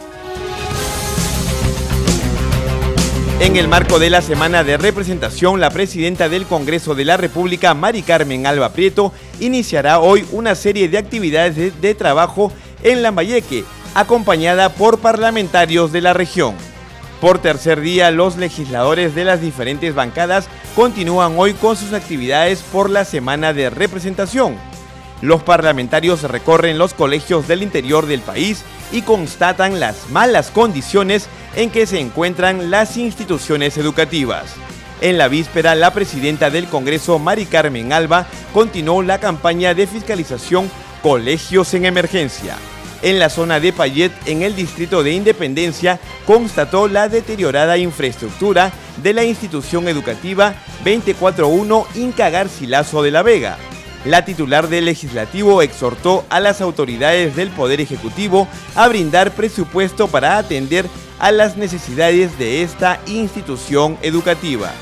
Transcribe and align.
En 3.41 3.57
el 3.57 3.69
marco 3.69 3.99
de 3.99 4.11
la 4.11 4.21
semana 4.21 4.65
de 4.65 4.77
representación, 4.77 5.61
la 5.61 5.71
presidenta 5.71 6.29
del 6.29 6.45
Congreso 6.45 6.95
de 6.95 7.05
la 7.05 7.17
República, 7.17 7.75
Mari 7.75 8.03
Carmen 8.03 8.47
Alba 8.47 8.73
Prieto, 8.73 9.13
iniciará 9.41 10.01
hoy 10.01 10.27
una 10.33 10.55
serie 10.55 10.89
de 10.89 10.99
actividades 10.99 11.57
de, 11.57 11.71
de 11.71 11.95
trabajo 11.95 12.53
en 12.83 13.03
Lambayeque, 13.03 13.65
acompañada 13.99 14.69
por 14.69 15.01
parlamentarios 15.01 15.91
de 15.91 16.01
la 16.01 16.13
región. 16.13 16.55
Por 17.21 17.41
tercer 17.41 17.81
día, 17.81 18.13
los 18.13 18.37
legisladores 18.37 19.17
de 19.17 19.25
las 19.25 19.41
diferentes 19.41 19.93
bancadas 19.93 20.49
continúan 20.77 21.35
hoy 21.37 21.55
con 21.55 21.77
sus 21.77 21.93
actividades 21.93 22.63
por 22.63 22.91
la 22.91 23.05
semana 23.05 23.53
de 23.53 23.71
representación. 23.71 24.55
Los 25.21 25.43
parlamentarios 25.43 26.23
recorren 26.23 26.79
los 26.79 26.95
colegios 26.95 27.49
del 27.49 27.65
interior 27.65 28.07
del 28.07 28.21
país 28.21 28.63
y 28.93 29.03
constatan 29.03 29.81
las 29.81 30.09
malas 30.11 30.53
condiciones 30.53 31.27
en 31.57 31.71
que 31.71 31.85
se 31.85 31.99
encuentran 31.99 32.71
las 32.71 32.97
instituciones 32.97 33.77
educativas. 33.79 34.55
En 35.01 35.19
la 35.19 35.27
víspera, 35.27 35.75
la 35.75 35.93
presidenta 35.93 36.51
del 36.51 36.69
Congreso, 36.69 37.19
Mari 37.19 37.47
Carmen 37.47 37.93
Alba, 37.93 38.29
continuó 38.55 39.03
la 39.03 39.19
campaña 39.19 39.75
de 39.75 39.89
fiscalización 39.89 40.71
Colegios 41.03 41.75
en 41.75 41.85
Emergencia 41.85 42.57
en 43.03 43.19
la 43.19 43.31
zona 43.31 43.61
de 43.61 43.73
Payet, 43.73 44.13
en 44.27 44.43
el 44.43 44.57
distrito 44.57 45.03
de 45.03 45.13
Independencia, 45.13 46.01
constató 46.27 46.89
la 46.89 47.09
deteriorada 47.09 47.79
infraestructura 47.79 48.73
de 49.03 49.13
la 49.13 49.25
institución 49.25 49.89
educativa 49.89 50.55
241 50.85 51.87
Inca 51.95 52.31
Garcilaso 52.31 53.03
de 53.03 53.11
la 53.11 53.23
Vega. 53.23 53.59
La 54.05 54.25
titular 54.25 54.69
del 54.69 54.85
legislativo 54.85 55.61
exhortó 55.61 56.25
a 56.31 56.41
las 56.41 56.61
autoridades 56.61 57.35
del 57.37 57.51
Poder 57.51 57.81
Ejecutivo 57.81 58.49
a 58.75 58.89
brindar 58.89 59.33
presupuesto 59.33 60.09
para 60.09 60.39
atender 60.39 60.87
a 61.19 61.33
las 61.33 61.57
necesidades 61.57 62.39
de 62.39 62.63
esta 62.63 63.01
institución 63.07 63.99
educativa. 64.03 64.73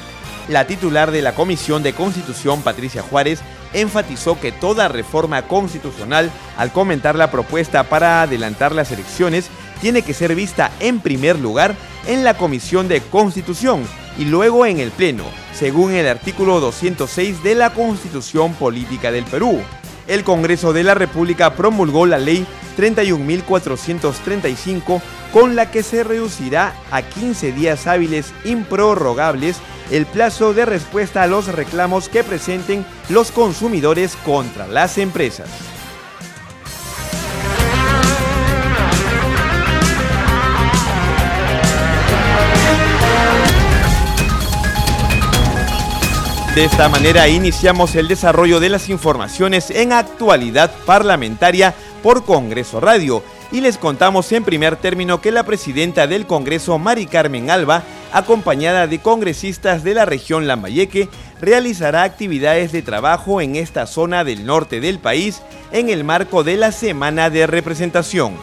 La 0.48 0.66
titular 0.66 1.10
de 1.10 1.22
la 1.22 1.34
Comisión 1.34 1.82
de 1.82 1.92
Constitución, 1.92 2.62
Patricia 2.62 3.02
Juárez, 3.02 3.40
enfatizó 3.72 4.38
que 4.38 4.52
toda 4.52 4.86
reforma 4.86 5.48
constitucional, 5.48 6.30
al 6.56 6.70
comentar 6.70 7.16
la 7.16 7.32
propuesta 7.32 7.82
para 7.84 8.22
adelantar 8.22 8.72
las 8.72 8.92
elecciones, 8.92 9.48
tiene 9.80 10.02
que 10.02 10.14
ser 10.14 10.36
vista 10.36 10.70
en 10.78 11.00
primer 11.00 11.38
lugar 11.38 11.74
en 12.06 12.22
la 12.22 12.34
Comisión 12.34 12.86
de 12.86 13.00
Constitución 13.00 13.82
y 14.18 14.24
luego 14.24 14.66
en 14.66 14.78
el 14.78 14.92
Pleno, 14.92 15.24
según 15.52 15.92
el 15.92 16.06
artículo 16.06 16.60
206 16.60 17.42
de 17.42 17.56
la 17.56 17.74
Constitución 17.74 18.54
Política 18.54 19.10
del 19.10 19.24
Perú. 19.24 19.60
El 20.06 20.22
Congreso 20.22 20.72
de 20.72 20.84
la 20.84 20.94
República 20.94 21.54
promulgó 21.54 22.06
la 22.06 22.18
ley 22.18 22.46
31.435 22.78 25.02
con 25.36 25.54
la 25.54 25.70
que 25.70 25.82
se 25.82 26.02
reducirá 26.02 26.72
a 26.90 27.02
15 27.02 27.52
días 27.52 27.86
hábiles 27.86 28.32
improrrogables 28.46 29.58
el 29.90 30.06
plazo 30.06 30.54
de 30.54 30.64
respuesta 30.64 31.22
a 31.22 31.26
los 31.26 31.48
reclamos 31.48 32.08
que 32.08 32.24
presenten 32.24 32.86
los 33.10 33.32
consumidores 33.32 34.16
contra 34.24 34.66
las 34.66 34.96
empresas. 34.96 35.50
De 46.54 46.64
esta 46.64 46.88
manera 46.88 47.28
iniciamos 47.28 47.94
el 47.96 48.08
desarrollo 48.08 48.60
de 48.60 48.70
las 48.70 48.88
informaciones 48.88 49.68
en 49.68 49.92
actualidad 49.92 50.72
parlamentaria 50.86 51.74
por 52.02 52.24
Congreso 52.24 52.80
Radio 52.80 53.22
y 53.52 53.60
les 53.60 53.78
contamos 53.78 54.30
en 54.32 54.44
primer 54.44 54.76
término 54.76 55.20
que 55.20 55.30
la 55.32 55.44
presidenta 55.44 56.06
del 56.06 56.26
Congreso, 56.26 56.78
Mari 56.78 57.06
Carmen 57.06 57.50
Alba, 57.50 57.82
acompañada 58.12 58.86
de 58.86 58.98
congresistas 58.98 59.84
de 59.84 59.94
la 59.94 60.04
región 60.04 60.46
Lambayeque, 60.46 61.08
realizará 61.40 62.02
actividades 62.02 62.72
de 62.72 62.82
trabajo 62.82 63.40
en 63.40 63.56
esta 63.56 63.86
zona 63.86 64.24
del 64.24 64.46
norte 64.46 64.80
del 64.80 64.98
país 64.98 65.42
en 65.72 65.88
el 65.88 66.04
marco 66.04 66.44
de 66.44 66.56
la 66.56 66.72
Semana 66.72 67.30
de 67.30 67.46
Representación. 67.46 68.34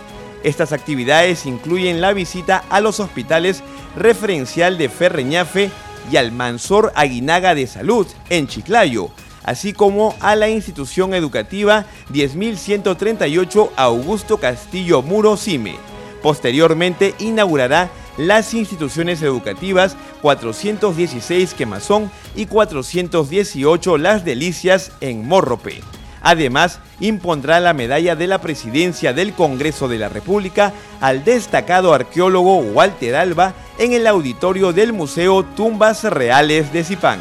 Estas 0.43 0.73
actividades 0.73 1.45
incluyen 1.45 2.01
la 2.01 2.13
visita 2.13 2.63
a 2.69 2.81
los 2.81 2.99
hospitales 2.99 3.63
referencial 3.95 4.77
de 4.77 4.89
Ferreñafe 4.89 5.71
y 6.11 6.17
al 6.17 6.31
Mansor 6.31 6.91
Aguinaga 6.95 7.55
de 7.55 7.65
Salud 7.65 8.05
en 8.29 8.47
Chiclayo, 8.47 9.09
así 9.43 9.73
como 9.73 10.15
a 10.19 10.35
la 10.35 10.49
institución 10.49 11.13
educativa 11.13 11.85
10.138 12.11 13.69
Augusto 13.75 14.37
Castillo 14.37 15.01
Muro 15.01 15.37
Cime. 15.37 15.75
Posteriormente 16.21 17.15
inaugurará 17.19 17.89
las 18.17 18.53
instituciones 18.53 19.21
educativas 19.21 19.97
416 20.21 21.53
Quemazón 21.53 22.11
y 22.35 22.45
418 22.45 23.97
Las 23.97 24.23
Delicias 24.23 24.91
en 25.01 25.27
Morrope. 25.27 25.81
Además, 26.21 26.79
impondrá 27.01 27.59
la 27.59 27.73
medalla 27.73 28.15
de 28.15 28.27
la 28.27 28.39
presidencia 28.39 29.11
del 29.11 29.33
Congreso 29.33 29.89
de 29.89 29.97
la 29.97 30.07
República 30.07 30.71
al 31.01 31.25
destacado 31.25 31.93
arqueólogo 31.93 32.59
Walter 32.59 33.15
Alba 33.17 33.53
en 33.77 33.91
el 33.91 34.07
auditorio 34.07 34.71
del 34.71 34.93
Museo 34.93 35.43
Tumbas 35.43 36.05
Reales 36.05 36.71
de 36.71 36.85
Zipán. 36.85 37.19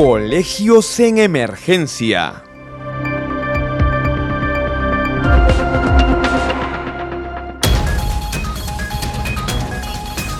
Colegios 0.00 1.00
en 1.00 1.18
emergencia. 1.18 2.44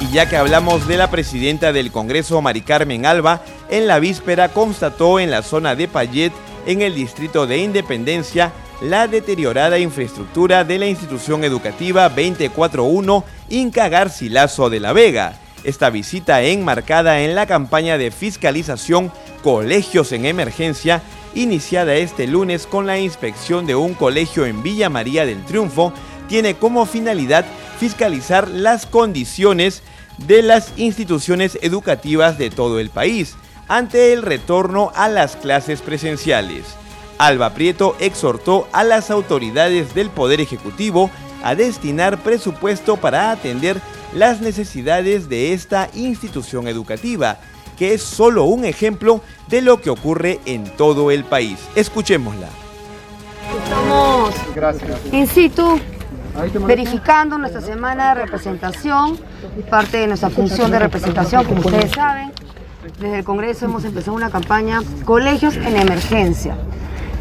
Y 0.00 0.12
ya 0.12 0.28
que 0.28 0.36
hablamos 0.36 0.86
de 0.86 0.96
la 0.96 1.10
presidenta 1.10 1.72
del 1.72 1.90
Congreso, 1.90 2.40
Mari 2.40 2.60
Carmen 2.60 3.04
Alba, 3.04 3.42
en 3.68 3.88
la 3.88 3.98
víspera 3.98 4.50
constató 4.50 5.18
en 5.18 5.32
la 5.32 5.42
zona 5.42 5.74
de 5.74 5.88
Payet, 5.88 6.32
en 6.64 6.80
el 6.80 6.94
distrito 6.94 7.48
de 7.48 7.58
Independencia, 7.58 8.52
la 8.80 9.08
deteriorada 9.08 9.80
infraestructura 9.80 10.62
de 10.62 10.78
la 10.78 10.86
institución 10.86 11.42
educativa 11.42 12.08
241 12.08 13.24
Inca 13.48 13.88
Garcilaso 13.88 14.70
de 14.70 14.78
la 14.78 14.92
Vega 14.92 15.36
Esta 15.64 15.90
visita 15.90 16.42
enmarcada 16.42 17.20
en 17.20 17.34
la 17.34 17.46
campaña 17.46 17.98
de 17.98 18.10
fiscalización 18.10 19.12
Colegios 19.42 20.12
en 20.12 20.24
Emergencia, 20.24 21.02
iniciada 21.34 21.94
este 21.94 22.26
lunes 22.26 22.66
con 22.66 22.86
la 22.86 22.98
inspección 22.98 23.66
de 23.66 23.74
un 23.74 23.94
colegio 23.94 24.46
en 24.46 24.62
Villa 24.62 24.88
María 24.88 25.26
del 25.26 25.44
Triunfo, 25.44 25.92
tiene 26.28 26.54
como 26.54 26.86
finalidad 26.86 27.44
fiscalizar 27.78 28.48
las 28.48 28.86
condiciones 28.86 29.82
de 30.18 30.42
las 30.42 30.72
instituciones 30.76 31.58
educativas 31.62 32.38
de 32.38 32.50
todo 32.50 32.80
el 32.80 32.90
país 32.90 33.36
ante 33.68 34.12
el 34.12 34.22
retorno 34.22 34.92
a 34.94 35.08
las 35.08 35.36
clases 35.36 35.80
presenciales. 35.80 36.64
Alba 37.18 37.54
Prieto 37.54 37.96
exhortó 37.98 38.68
a 38.72 38.84
las 38.84 39.10
autoridades 39.10 39.94
del 39.94 40.08
Poder 40.10 40.40
Ejecutivo 40.40 41.10
a 41.42 41.54
destinar 41.54 42.18
presupuesto 42.18 42.96
para 42.96 43.30
atender 43.30 43.80
las 44.14 44.40
necesidades 44.40 45.28
de 45.28 45.52
esta 45.52 45.88
institución 45.94 46.68
educativa, 46.68 47.38
que 47.78 47.94
es 47.94 48.02
solo 48.02 48.44
un 48.44 48.64
ejemplo 48.64 49.20
de 49.48 49.62
lo 49.62 49.80
que 49.80 49.90
ocurre 49.90 50.40
en 50.46 50.64
todo 50.76 51.10
el 51.10 51.24
país. 51.24 51.58
Escuchémosla. 51.74 52.48
Estamos 53.64 54.34
in 55.12 55.26
situ 55.26 55.80
verificando 56.66 57.38
nuestra 57.38 57.60
semana 57.60 58.14
de 58.14 58.22
representación, 58.22 59.18
parte 59.70 59.98
de 59.98 60.06
nuestra 60.06 60.30
función 60.30 60.70
de 60.70 60.78
representación, 60.78 61.44
como 61.44 61.60
ustedes 61.60 61.90
saben. 61.92 62.32
Desde 62.98 63.18
el 63.18 63.24
Congreso 63.24 63.66
hemos 63.66 63.84
empezado 63.84 64.16
una 64.16 64.30
campaña 64.30 64.80
Colegios 65.04 65.56
en 65.56 65.76
Emergencia 65.76 66.56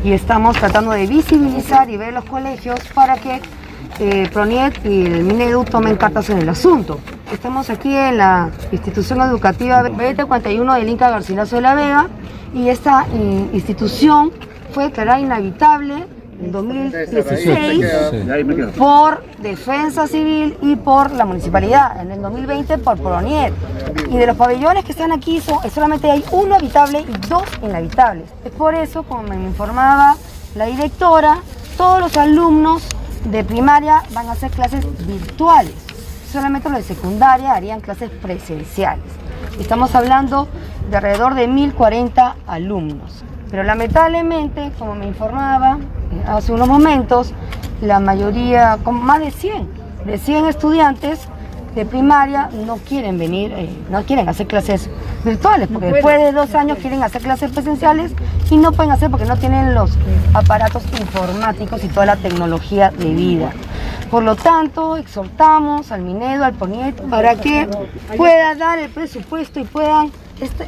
y 0.04 0.12
estamos 0.12 0.58
tratando 0.58 0.92
de 0.92 1.08
visibilizar 1.08 1.90
y 1.90 1.98
ver 1.98 2.14
los 2.14 2.26
colegios 2.26 2.80
para 2.94 3.18
que 3.18 3.42
eh, 4.00 4.30
Proniet 4.32 4.86
y 4.86 5.06
el 5.06 5.24
Minedu 5.24 5.64
tomen 5.64 5.96
cartas 5.96 6.30
en 6.30 6.40
el 6.40 6.50
asunto. 6.50 7.00
Estamos 7.32 7.70
aquí 7.70 7.96
en 7.96 8.18
la 8.18 8.52
institución 8.72 9.22
educativa 9.22 9.84
2041 9.84 10.74
del 10.76 10.90
Inca 10.90 11.10
Garcilaso 11.10 11.56
de 11.56 11.62
la 11.62 11.76
Vega 11.76 12.08
y 12.54 12.70
esta 12.70 13.06
eh, 13.14 13.50
institución 13.54 14.32
fue 14.72 14.86
declarada 14.86 15.20
inhabitable 15.20 16.06
en 16.40 16.52
2016 16.52 17.86
por 18.78 19.24
Defensa 19.40 20.08
Civil 20.08 20.56
y 20.62 20.76
por 20.76 21.12
la 21.12 21.26
municipalidad, 21.26 22.00
en 22.00 22.12
el 22.12 22.22
2020 22.22 22.78
por 22.80 22.98
Proniet. 23.00 23.54
Y 24.10 24.18
de 24.18 24.28
los 24.28 24.38
pabellones 24.38 24.86
que 24.86 24.92
están 24.92 25.12
aquí 25.12 25.42
solamente 25.74 26.10
hay 26.10 26.24
uno 26.32 26.56
habitable 26.56 27.00
y 27.00 27.28
dos 27.28 27.44
inhabitables. 27.62 28.26
Es 28.46 28.52
por 28.52 28.76
eso, 28.76 29.04
como 29.04 29.24
me 29.24 29.36
informaba 29.36 30.16
la 30.56 30.66
directora, 30.66 31.40
todos 31.76 32.00
los 32.00 32.18
alumnos 32.18 32.84
de 33.32 33.44
primaria 33.44 34.04
van 34.14 34.28
a 34.28 34.34
hacer 34.34 34.52
clases 34.52 34.86
virtuales. 35.06 35.74
Solamente 36.32 36.70
los 36.70 36.80
de 36.80 36.96
secundaria 36.96 37.54
harían 37.54 37.82
clases 37.82 38.10
presenciales. 38.10 39.06
Estamos 39.60 39.96
hablando 39.96 40.48
de 40.90 40.98
alrededor 40.98 41.34
de 41.34 41.48
1040 41.48 42.36
alumnos. 42.48 43.24
Pero 43.50 43.64
lamentablemente, 43.64 44.72
como 44.78 44.96
me 44.96 45.08
informaba 45.08 45.78
hace 46.28 46.52
unos 46.52 46.68
momentos, 46.68 47.34
la 47.82 48.00
mayoría, 48.00 48.78
con 48.84 48.96
más 48.96 49.20
de 49.20 49.32
100, 49.32 49.70
de 50.06 50.18
100 50.18 50.46
estudiantes 50.46 51.28
de 51.78 51.86
primaria 51.86 52.50
no 52.66 52.78
quieren 52.78 53.18
venir, 53.18 53.54
eh, 53.56 53.70
no 53.90 54.04
quieren 54.04 54.28
hacer 54.28 54.48
clases 54.48 54.90
virtuales, 55.24 55.70
porque 55.72 55.92
después 55.92 56.20
de 56.20 56.32
dos 56.32 56.54
años 56.56 56.80
quieren 56.80 57.04
hacer 57.04 57.22
clases 57.22 57.52
presenciales 57.52 58.12
y 58.50 58.58
no 58.58 58.72
pueden 58.72 58.92
hacer 58.92 59.12
porque 59.12 59.26
no 59.26 59.38
tienen 59.38 59.76
los 59.76 59.92
aparatos 60.34 60.84
informáticos 61.00 61.84
y 61.84 61.88
toda 61.88 62.08
la 62.08 62.16
tecnología 62.16 62.92
de 62.92 63.14
vida. 63.14 63.52
Por 64.10 64.24
lo 64.24 64.36
tanto, 64.36 64.98
exhortamos 64.98 65.92
al 65.92 66.02
Minedo, 66.02 66.46
al 66.46 66.54
Poniet, 66.54 66.96
para 67.10 67.36
que 67.36 67.68
pueda 68.16 68.56
dar 68.56 68.80
el 68.80 68.90
presupuesto 68.90 69.60
y 69.60 69.64
puedan 69.64 70.12
este, 70.42 70.68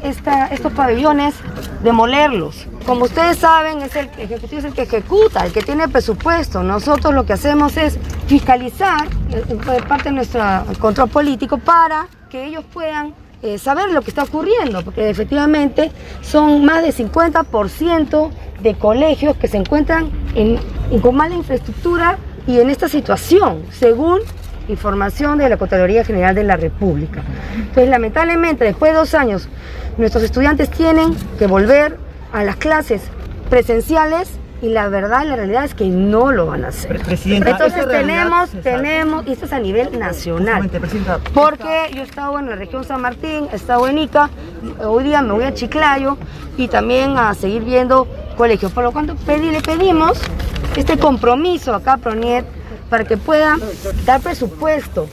estos 0.52 0.74
pabellones, 0.74 1.36
demolerlos. 1.84 2.68
Como 2.86 3.06
ustedes 3.06 3.38
saben, 3.38 3.82
es 3.82 3.96
el 3.96 4.10
el 4.18 4.74
que 4.74 4.82
ejecuta, 4.82 5.46
el 5.46 5.52
que 5.52 5.62
tiene 5.62 5.88
presupuesto. 5.88 6.64
Nosotros 6.64 7.14
lo 7.14 7.26
que 7.26 7.34
hacemos 7.34 7.78
es 7.78 7.98
fiscalizar 8.28 9.08
eh, 9.32 9.44
de 9.48 9.82
parte 9.84 10.10
de 10.10 10.16
nuestro 10.16 10.42
control 10.80 11.10
político 11.10 11.58
para 11.58 12.08
que 12.30 12.46
ellos 12.46 12.64
puedan 12.72 13.14
eh, 13.42 13.58
saber 13.58 13.92
lo 13.92 14.02
que 14.02 14.10
está 14.10 14.24
ocurriendo, 14.24 14.84
porque 14.84 15.10
efectivamente 15.10 15.92
son 16.22 16.66
más 16.66 16.84
de 16.84 16.90
50% 16.90 18.32
de 18.62 18.76
colegios 18.76 19.38
que 19.38 19.48
se 19.48 19.58
encuentran 19.58 20.12
con 21.02 21.16
mala 21.16 21.36
infraestructura 21.36 22.18
y 22.48 22.60
en 22.60 22.70
esta 22.70 22.90
situación, 22.90 23.64
según 23.72 24.20
información 24.70 25.38
de 25.38 25.50
la 25.50 25.58
Contraloría 25.58 26.04
General 26.04 26.34
de 26.34 26.44
la 26.44 26.56
República. 26.56 27.22
Entonces, 27.56 27.90
lamentablemente, 27.90 28.64
después 28.64 28.92
de 28.92 28.98
dos 28.98 29.14
años, 29.14 29.50
nuestros 29.98 30.24
estudiantes 30.24 30.70
tienen 30.70 31.16
que 31.38 31.48
volver 31.48 31.98
a 32.32 32.44
las 32.44 32.56
clases 32.56 33.02
presenciales 33.50 34.30
y 34.62 34.70
la 34.70 34.90
verdad, 34.90 35.26
la 35.26 35.38
realidad 35.38 35.64
es 35.64 35.74
que 35.74 35.86
no 35.86 36.32
lo 36.32 36.48
van 36.48 36.66
a 36.66 36.68
hacer. 36.68 37.00
Entonces 37.26 37.88
tenemos, 37.88 38.50
tenemos, 38.62 39.26
y 39.26 39.32
esto 39.32 39.46
es 39.46 39.54
a 39.54 39.60
nivel 39.60 39.98
nacional, 39.98 40.70
porque 41.34 41.90
yo 41.94 42.02
he 42.02 42.06
estado 42.06 42.38
en 42.40 42.50
la 42.50 42.56
región 42.56 42.84
San 42.84 43.02
Martín, 43.02 43.48
he 43.52 43.56
estado 43.56 43.88
en 43.88 43.98
Ica, 43.98 44.30
hoy 44.86 45.06
día 45.06 45.22
me 45.22 45.34
voy 45.34 45.46
a 45.46 45.54
Chiclayo 45.54 46.18
y 46.58 46.68
también 46.68 47.18
a 47.18 47.34
seguir 47.36 47.64
viendo 47.64 48.08
colegios, 48.36 48.72
por 48.74 48.84
lo 48.84 48.92
cual 48.92 49.16
le 49.28 49.62
pedimos 49.62 50.20
este 50.76 50.98
compromiso 50.98 51.74
acá, 51.74 51.98
Proniet, 51.98 52.46
para 52.90 53.06
que 53.06 53.18
pueda 53.18 53.58
dar 54.06 54.22
presupuesto 54.22 55.08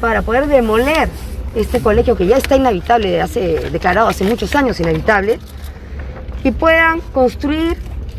para 0.00 0.22
poder 0.22 0.46
demoler 0.46 1.08
este 1.54 1.80
colegio 1.80 2.16
que 2.16 2.26
ya 2.26 2.36
está 2.36 2.56
inhabitable, 2.56 3.20
hace, 3.20 3.70
declarado 3.70 4.08
hace 4.08 4.24
muchos 4.24 4.54
años 4.54 4.78
inhabitable, 4.80 5.38
y 6.44 6.52
puedan 6.52 7.00
construir 7.12 7.76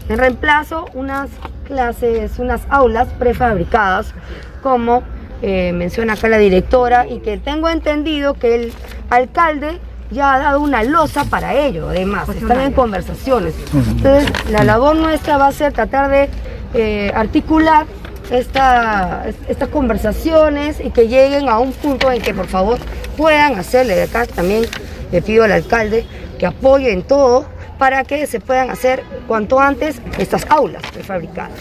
en 0.09 0.17
reemplazo 0.17 0.85
unas 0.93 1.29
clases, 1.65 2.39
unas 2.39 2.61
aulas 2.69 3.07
prefabricadas, 3.17 4.13
como 4.61 5.03
eh, 5.41 5.71
menciona 5.73 6.13
acá 6.13 6.27
la 6.27 6.37
directora, 6.37 7.07
y 7.07 7.19
que 7.19 7.37
tengo 7.37 7.69
entendido 7.69 8.33
que 8.33 8.55
el 8.55 8.73
alcalde 9.09 9.79
ya 10.11 10.33
ha 10.33 10.39
dado 10.39 10.59
una 10.59 10.83
losa 10.83 11.23
para 11.25 11.53
ello, 11.53 11.89
además, 11.89 12.27
están 12.29 12.59
en 12.61 12.73
conversaciones. 12.73 13.53
Entonces, 13.73 14.31
la 14.49 14.63
labor 14.63 14.95
nuestra 14.95 15.37
va 15.37 15.47
a 15.47 15.51
ser 15.51 15.71
tratar 15.71 16.09
de 16.09 16.29
eh, 16.73 17.11
articular 17.15 17.85
estas 18.31 19.69
conversaciones 19.71 20.79
y 20.79 20.91
que 20.91 21.07
lleguen 21.07 21.49
a 21.49 21.59
un 21.59 21.71
punto 21.71 22.11
en 22.11 22.21
que 22.21 22.33
por 22.33 22.47
favor 22.47 22.77
puedan 23.17 23.57
hacerle 23.57 23.95
de 23.95 24.03
acá 24.03 24.25
también 24.25 24.65
le 25.11 25.21
pido 25.21 25.43
al 25.43 25.51
alcalde 25.51 26.05
que 26.37 26.45
apoye 26.45 26.91
en 26.91 27.03
todo 27.03 27.45
para 27.77 28.03
que 28.03 28.27
se 28.27 28.39
puedan 28.39 28.69
hacer 28.69 29.03
cuanto 29.27 29.59
antes 29.59 30.01
estas 30.17 30.45
aulas 30.49 30.83
prefabricadas. 30.93 31.57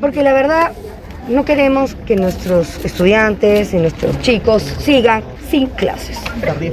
Porque 0.00 0.22
la 0.22 0.32
verdad 0.32 0.72
no 1.28 1.44
queremos 1.44 1.94
que 2.06 2.16
nuestros 2.16 2.84
estudiantes 2.84 3.74
y 3.74 3.76
nuestros 3.76 4.18
chicos 4.20 4.62
sigan 4.62 5.22
sin 5.50 5.66
clases. 5.68 6.18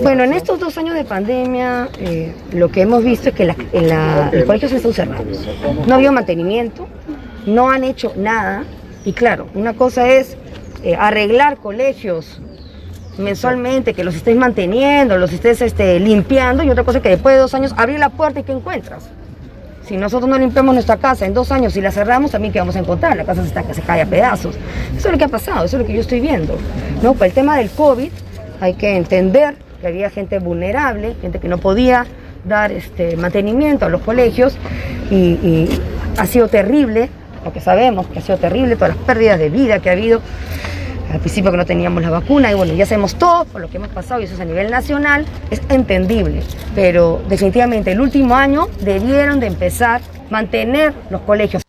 Bueno, 0.02 0.24
en 0.24 0.34
estos 0.34 0.60
dos 0.60 0.78
años 0.78 0.96
de 0.96 1.04
pandemia 1.04 1.90
eh, 2.00 2.34
lo 2.54 2.70
que 2.70 2.82
hemos 2.82 3.04
visto 3.04 3.30
es 3.30 3.36
que 3.36 3.46
la, 3.46 3.56
en 3.74 3.90
la, 3.90 4.30
los 4.32 4.44
colegios 4.46 4.72
están 4.72 4.94
cerrados. 4.94 5.48
No 5.86 5.94
ha 5.94 5.98
habido 5.98 6.12
mantenimiento, 6.12 6.88
no 7.46 7.70
han 7.70 7.84
hecho 7.84 8.14
nada 8.16 8.64
y 9.06 9.14
claro, 9.14 9.48
una 9.54 9.74
cosa 9.74 10.10
es 10.10 10.36
eh, 10.84 10.96
arreglar 10.96 11.58
colegios 11.58 12.42
mensualmente, 13.18 13.94
que 13.94 14.04
los 14.04 14.16
estés 14.16 14.36
manteniendo, 14.36 15.18
los 15.18 15.32
estés 15.32 15.62
este, 15.62 16.00
limpiando, 16.00 16.64
y 16.64 16.70
otra 16.70 16.84
cosa 16.84 16.98
es 16.98 17.04
que 17.04 17.10
después 17.10 17.36
de 17.36 17.40
dos 17.40 17.54
años 17.54 17.74
abrir 17.78 18.00
la 18.00 18.10
puerta 18.10 18.42
y 18.42 18.44
¿qué 18.44 18.52
encuentras? 18.52 19.08
Si 19.88 19.96
nosotros 19.96 20.28
no 20.28 20.38
limpiamos 20.38 20.74
nuestra 20.74 20.98
casa 20.98 21.26
en 21.28 21.34
dos 21.34 21.52
años 21.52 21.78
y 21.78 21.82
la 21.82 21.92
cerramos, 21.92 22.32
también 22.32 22.52
¿qué 22.52 22.60
vamos 22.60 22.76
a 22.76 22.80
encontrar? 22.80 23.16
La 23.16 23.24
casa 23.24 23.44
se, 23.44 23.50
está, 23.50 23.74
se 23.74 23.84
cae 23.84 24.02
a 24.02 24.06
pedazos. 24.08 24.56
Eso 24.98 25.08
es 25.08 25.12
lo 25.12 25.18
que 25.18 25.26
ha 25.26 25.30
pasado, 25.30 25.64
eso 25.64 25.78
es 25.78 25.82
lo 25.82 25.88
que 25.88 25.94
yo 25.94 26.02
estoy 26.02 26.20
viendo. 26.20 26.58
¿no? 27.04 27.14
Para 27.14 27.28
el 27.28 27.34
tema 27.34 27.58
del 27.58 27.70
COVID 27.70 28.10
hay 28.60 28.74
que 28.74 28.98
entender 28.98 29.56
que 29.80 29.88
había 29.88 30.10
gente 30.10 30.40
vulnerable, 30.40 31.16
gente 31.22 31.40
que 31.40 31.48
no 31.48 31.60
podía 31.60 32.08
dar 32.46 32.72
este, 32.72 33.16
mantenimiento 33.16 33.86
a 33.86 33.90
los 33.90 34.02
colegios 34.02 34.58
y 35.12 35.70
ha 36.18 36.26
sido 36.26 36.48
terrible 36.48 37.10
porque 37.46 37.62
sabemos 37.62 38.08
que 38.08 38.18
ha 38.18 38.22
sido 38.24 38.40
terrible, 38.40 38.76
todas 38.76 38.96
las 38.96 39.06
pérdidas 39.06 39.38
de 39.38 39.50
vida 39.50 39.80
que 39.80 39.90
ha 39.90 39.94
habido. 39.94 40.20
Al 41.14 41.20
principio 41.20 41.52
que 41.52 41.58
no 41.58 41.66
teníamos 41.66 42.02
la 42.02 42.10
vacuna 42.10 42.52
y 42.52 42.56
bueno, 42.56 42.74
ya 42.74 42.88
sabemos 42.88 43.16
todo 43.16 43.46
por 43.46 43.62
lo 43.62 43.70
que 43.70 43.78
hemos 43.78 43.90
pasado 43.90 44.20
y 44.20 44.24
eso 44.24 44.34
es 44.34 44.40
a 44.40 44.46
nivel 44.46 44.72
nacional, 44.72 45.26
es 45.52 45.62
entendible, 45.70 46.42
pero 46.74 47.22
definitivamente 47.30 47.92
el 47.92 48.02
último 48.02 48.36
año 48.36 48.68
debieron 48.82 49.40
de 49.40 49.46
empezar 49.48 50.02
a 50.02 50.32
mantener 50.32 50.94
los 51.12 51.22
colegios. 51.22 51.62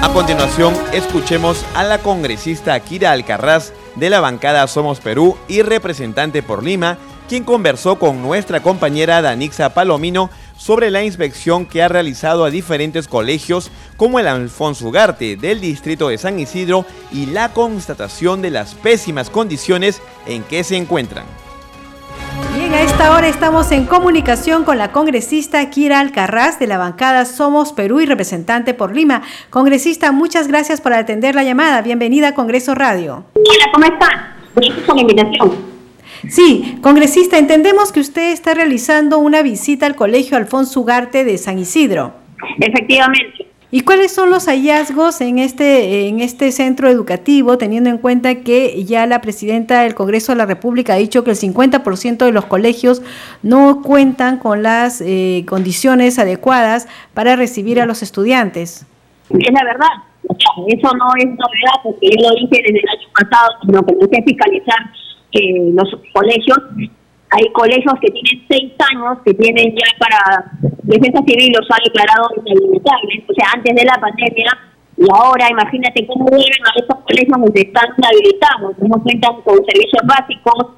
A 0.00 0.08
continuación, 0.14 0.74
escuchemos 0.92 1.66
a 1.74 1.82
la 1.82 1.98
congresista 1.98 2.78
Kira 2.78 3.10
Alcarraz 3.10 3.72
de 3.96 4.10
la 4.10 4.20
bancada 4.20 4.66
Somos 4.68 5.00
Perú 5.00 5.36
y 5.48 5.62
representante 5.62 6.42
por 6.42 6.62
Lima, 6.62 6.98
quien 7.32 7.44
conversó 7.44 7.98
con 7.98 8.20
nuestra 8.20 8.60
compañera 8.60 9.22
Danixa 9.22 9.72
Palomino 9.72 10.28
sobre 10.58 10.90
la 10.90 11.02
inspección 11.02 11.64
que 11.64 11.82
ha 11.82 11.88
realizado 11.88 12.44
a 12.44 12.50
diferentes 12.50 13.08
colegios 13.08 13.70
como 13.96 14.18
el 14.18 14.26
Alfonso 14.26 14.86
Ugarte 14.88 15.36
del 15.36 15.62
distrito 15.62 16.10
de 16.10 16.18
San 16.18 16.38
Isidro 16.38 16.84
y 17.10 17.24
la 17.24 17.54
constatación 17.54 18.42
de 18.42 18.50
las 18.50 18.74
pésimas 18.74 19.30
condiciones 19.30 20.02
en 20.26 20.42
que 20.42 20.62
se 20.62 20.76
encuentran. 20.76 21.24
Bien, 22.54 22.74
a 22.74 22.82
esta 22.82 23.12
hora 23.16 23.28
estamos 23.28 23.72
en 23.72 23.86
comunicación 23.86 24.64
con 24.64 24.76
la 24.76 24.92
congresista 24.92 25.70
Kira 25.70 26.00
Alcarraz 26.00 26.58
de 26.58 26.66
la 26.66 26.76
bancada 26.76 27.24
Somos 27.24 27.72
Perú 27.72 28.02
y 28.02 28.04
representante 28.04 28.74
por 28.74 28.94
Lima. 28.94 29.22
Congresista, 29.48 30.12
muchas 30.12 30.48
gracias 30.48 30.82
por 30.82 30.92
atender 30.92 31.34
la 31.34 31.44
llamada. 31.44 31.80
Bienvenida 31.80 32.28
a 32.28 32.34
Congreso 32.34 32.74
Radio. 32.74 33.24
Hola, 33.32 33.72
¿cómo 33.72 33.86
está? 33.86 34.36
Gracias 34.54 34.80
por 34.80 34.96
la 34.96 35.00
invitación. 35.00 35.71
Sí, 36.28 36.78
congresista, 36.82 37.38
entendemos 37.38 37.92
que 37.92 38.00
usted 38.00 38.32
está 38.32 38.54
realizando 38.54 39.18
una 39.18 39.42
visita 39.42 39.86
al 39.86 39.96
Colegio 39.96 40.36
Alfonso 40.36 40.80
Ugarte 40.80 41.24
de 41.24 41.36
San 41.38 41.58
Isidro. 41.58 42.12
Efectivamente. 42.58 43.48
¿Y 43.74 43.80
cuáles 43.80 44.12
son 44.12 44.28
los 44.28 44.48
hallazgos 44.48 45.22
en 45.22 45.38
este, 45.38 46.06
en 46.06 46.20
este 46.20 46.52
centro 46.52 46.90
educativo, 46.90 47.56
teniendo 47.56 47.88
en 47.88 47.96
cuenta 47.96 48.42
que 48.42 48.84
ya 48.84 49.06
la 49.06 49.22
presidenta 49.22 49.80
del 49.80 49.94
Congreso 49.94 50.32
de 50.32 50.36
la 50.36 50.44
República 50.44 50.92
ha 50.92 50.96
dicho 50.96 51.24
que 51.24 51.30
el 51.30 51.38
50% 51.38 52.18
de 52.18 52.32
los 52.32 52.44
colegios 52.44 53.00
no 53.42 53.80
cuentan 53.80 54.38
con 54.38 54.62
las 54.62 55.00
eh, 55.00 55.46
condiciones 55.48 56.18
adecuadas 56.18 56.86
para 57.14 57.34
recibir 57.34 57.80
a 57.80 57.86
los 57.86 58.02
estudiantes? 58.02 58.86
Es 59.30 59.52
la 59.52 59.64
verdad. 59.64 59.88
Eso 60.68 60.90
no 60.94 61.06
es 61.16 61.24
novedad, 61.24 61.80
porque 61.82 62.10
yo 62.10 62.28
lo 62.28 62.34
dije 62.34 62.62
desde 62.62 62.78
el 62.78 62.88
año 62.90 63.08
pasado, 63.14 63.48
sino 63.62 63.86
que 63.86 64.10
que 64.10 64.22
fiscalizar 64.22 64.76
que 65.32 65.72
los 65.72 65.88
colegios, 66.12 66.58
hay 67.30 67.48
colegios 67.52 67.94
que 68.00 68.10
tienen 68.10 68.46
seis 68.48 68.72
años, 68.92 69.18
que 69.24 69.34
tienen 69.34 69.74
ya 69.74 69.98
para 69.98 70.52
defensa 70.82 71.20
civil 71.26 71.52
los 71.56 71.66
ha 71.70 71.78
declarado 71.84 72.28
inhabilitables, 72.44 73.24
o 73.28 73.34
sea, 73.34 73.46
antes 73.54 73.74
de 73.74 73.84
la 73.84 73.98
pandemia, 73.98 74.52
y 74.98 75.04
ahora 75.10 75.48
imagínate 75.50 76.06
cómo 76.06 76.26
vuelven 76.26 76.62
a 76.68 76.78
esos 76.78 76.96
colegios 77.04 77.40
donde 77.40 77.60
están 77.60 77.88
inhabilitados, 77.96 78.78
no 78.78 79.02
cuentan 79.02 79.40
con 79.42 79.56
servicios 79.64 80.02
básicos, 80.04 80.76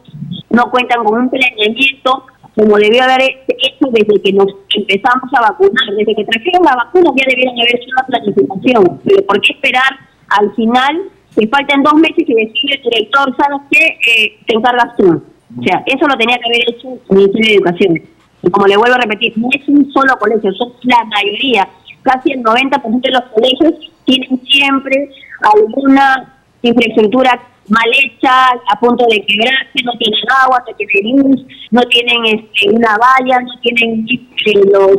no 0.50 0.70
cuentan 0.70 1.04
con 1.04 1.18
un 1.18 1.30
planeamiento, 1.30 2.24
como 2.54 2.78
debió 2.78 3.02
haber 3.02 3.22
hecho 3.22 3.90
desde 3.90 4.22
que 4.22 4.32
nos 4.32 4.46
empezamos 4.76 5.28
a 5.34 5.50
vacunar, 5.50 5.90
desde 5.98 6.14
que 6.14 6.24
trajeron 6.24 6.62
la 6.64 6.76
vacuna 6.76 7.10
ya 7.16 7.26
debieron 7.28 7.58
haber 7.58 7.76
hecho 7.76 7.90
una 7.90 8.06
planificación, 8.06 9.00
pero 9.04 9.26
¿por 9.26 9.40
qué 9.40 9.52
esperar 9.52 9.90
al 10.28 10.54
final 10.54 11.10
si 11.34 11.46
faltan 11.48 11.82
dos 11.82 11.94
meses 11.94 12.24
y 12.26 12.34
decide 12.34 12.76
el 12.76 12.82
director, 12.82 13.34
¿sabes 13.36 13.60
qué? 13.70 13.98
Eh, 14.06 14.38
te 14.46 14.54
encargas 14.54 14.96
tú. 14.96 15.22
O 15.58 15.62
sea, 15.62 15.82
eso 15.86 16.06
lo 16.06 16.16
tenía 16.16 16.38
que 16.38 16.46
haber 16.46 16.70
hecho 16.70 16.88
el 17.10 17.16
Ministerio 17.16 17.48
de 17.48 17.56
Educación. 17.56 18.02
Y 18.42 18.50
como 18.50 18.66
le 18.66 18.76
vuelvo 18.76 18.94
a 18.94 19.00
repetir, 19.00 19.32
no 19.36 19.48
es 19.52 19.66
un 19.68 19.90
solo 19.92 20.16
colegio, 20.18 20.52
son 20.52 20.72
la 20.82 21.04
mayoría. 21.04 21.68
Casi 22.02 22.32
el 22.32 22.42
90% 22.42 23.00
de 23.00 23.10
los 23.10 23.24
colegios 23.24 23.74
tienen 24.04 24.40
siempre 24.46 25.10
alguna 25.42 26.34
infraestructura 26.62 27.40
mal 27.68 27.90
hecha, 28.04 28.50
a 28.70 28.78
punto 28.78 29.06
de 29.08 29.24
quebrarse, 29.24 29.82
no 29.84 29.92
tienen 29.92 30.20
agua, 30.42 30.62
no 30.68 30.76
tienen 30.76 31.16
luz, 31.16 31.46
no 31.70 31.80
tienen 31.82 32.24
este, 32.26 32.70
una 32.70 32.96
valla, 32.98 33.40
no 33.40 33.60
tienen 33.60 34.06
este, 34.08 34.52
los 34.70 34.96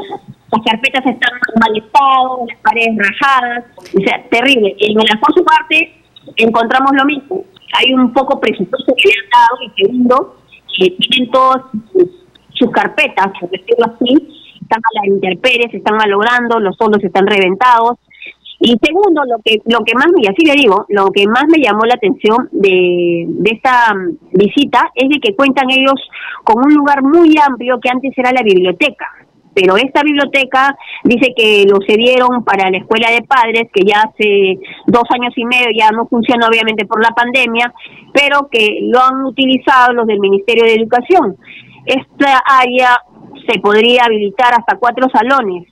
las 0.52 0.62
carpetas 0.64 1.06
están 1.06 1.34
mal 1.60 1.76
estado, 1.76 2.46
las 2.48 2.58
paredes 2.60 2.96
rajadas, 2.98 3.66
o 3.78 4.00
sea, 4.00 4.24
terrible. 4.30 4.76
En 4.80 5.00
el 5.00 5.08
Alfonso 5.12 5.44
Parte 5.44 6.05
encontramos 6.36 6.92
lo 6.94 7.06
mismo. 7.06 7.44
Hay 7.78 7.94
un 7.94 8.14
poco 8.14 8.40
presupuesto 8.40 8.94
que 8.96 9.10
le 9.10 9.14
han 9.16 9.30
dado 9.30 9.58
y 9.62 9.82
segundo, 9.82 10.36
que 10.78 10.92
tienen 10.92 11.32
todas 11.32 11.64
sus, 12.54 12.72
carpetas, 12.72 13.28
por 13.40 13.50
decirlo 13.50 13.86
así, 13.86 14.14
están 14.62 14.80
a 14.80 15.02
la 15.02 15.14
intemperie, 15.14 15.70
se 15.70 15.78
están 15.78 15.98
malogrando, 15.98 16.60
los 16.60 16.76
solos 16.78 17.04
están 17.04 17.28
reventados. 17.28 17.98
Y 18.60 18.76
segundo, 18.82 19.22
lo 19.26 19.38
que 19.44 19.60
lo 19.66 19.80
que 19.84 19.94
más 19.96 20.08
me, 20.08 20.28
así 20.28 20.46
le 20.46 20.54
digo, 20.54 20.86
lo 20.90 21.12
que 21.12 21.28
más 21.28 21.44
me 21.50 21.62
llamó 21.62 21.86
la 21.86 21.96
atención 21.96 22.48
de, 22.52 23.26
de 23.28 23.52
esta 23.52 23.94
mm, 23.94 24.18
visita 24.32 24.92
es 24.96 25.10
de 25.10 25.20
que 25.20 25.36
cuentan 25.36 25.70
ellos 25.70 26.02
con 26.44 26.66
un 26.66 26.74
lugar 26.74 27.04
muy 27.04 27.36
amplio 27.46 27.80
que 27.82 27.90
antes 27.90 28.18
era 28.18 28.32
la 28.32 28.44
biblioteca 28.44 29.25
pero 29.56 29.78
esta 29.78 30.04
biblioteca 30.04 30.78
dice 31.04 31.34
que 31.36 31.66
lo 31.68 31.78
cedieron 31.88 32.44
para 32.44 32.70
la 32.70 32.78
escuela 32.78 33.10
de 33.10 33.24
padres, 33.24 33.70
que 33.74 33.86
ya 33.86 34.02
hace 34.02 34.60
dos 34.86 35.04
años 35.10 35.34
y 35.38 35.46
medio 35.46 35.70
ya 35.76 35.92
no 35.92 36.06
funciona 36.08 36.48
obviamente 36.48 36.86
por 36.86 37.02
la 37.02 37.12
pandemia, 37.12 37.74
pero 38.14 38.50
que 38.52 38.80
lo 38.82 39.02
han 39.02 39.26
utilizado 39.26 39.94
los 39.94 40.06
del 40.06 40.20
Ministerio 40.20 40.66
de 40.66 40.76
Educación. 40.76 41.38
Esta 41.86 42.44
área 42.46 43.00
se 43.48 43.60
podría 43.60 44.04
habilitar 44.06 44.54
hasta 44.54 44.78
cuatro 44.78 45.08
salones 45.10 45.66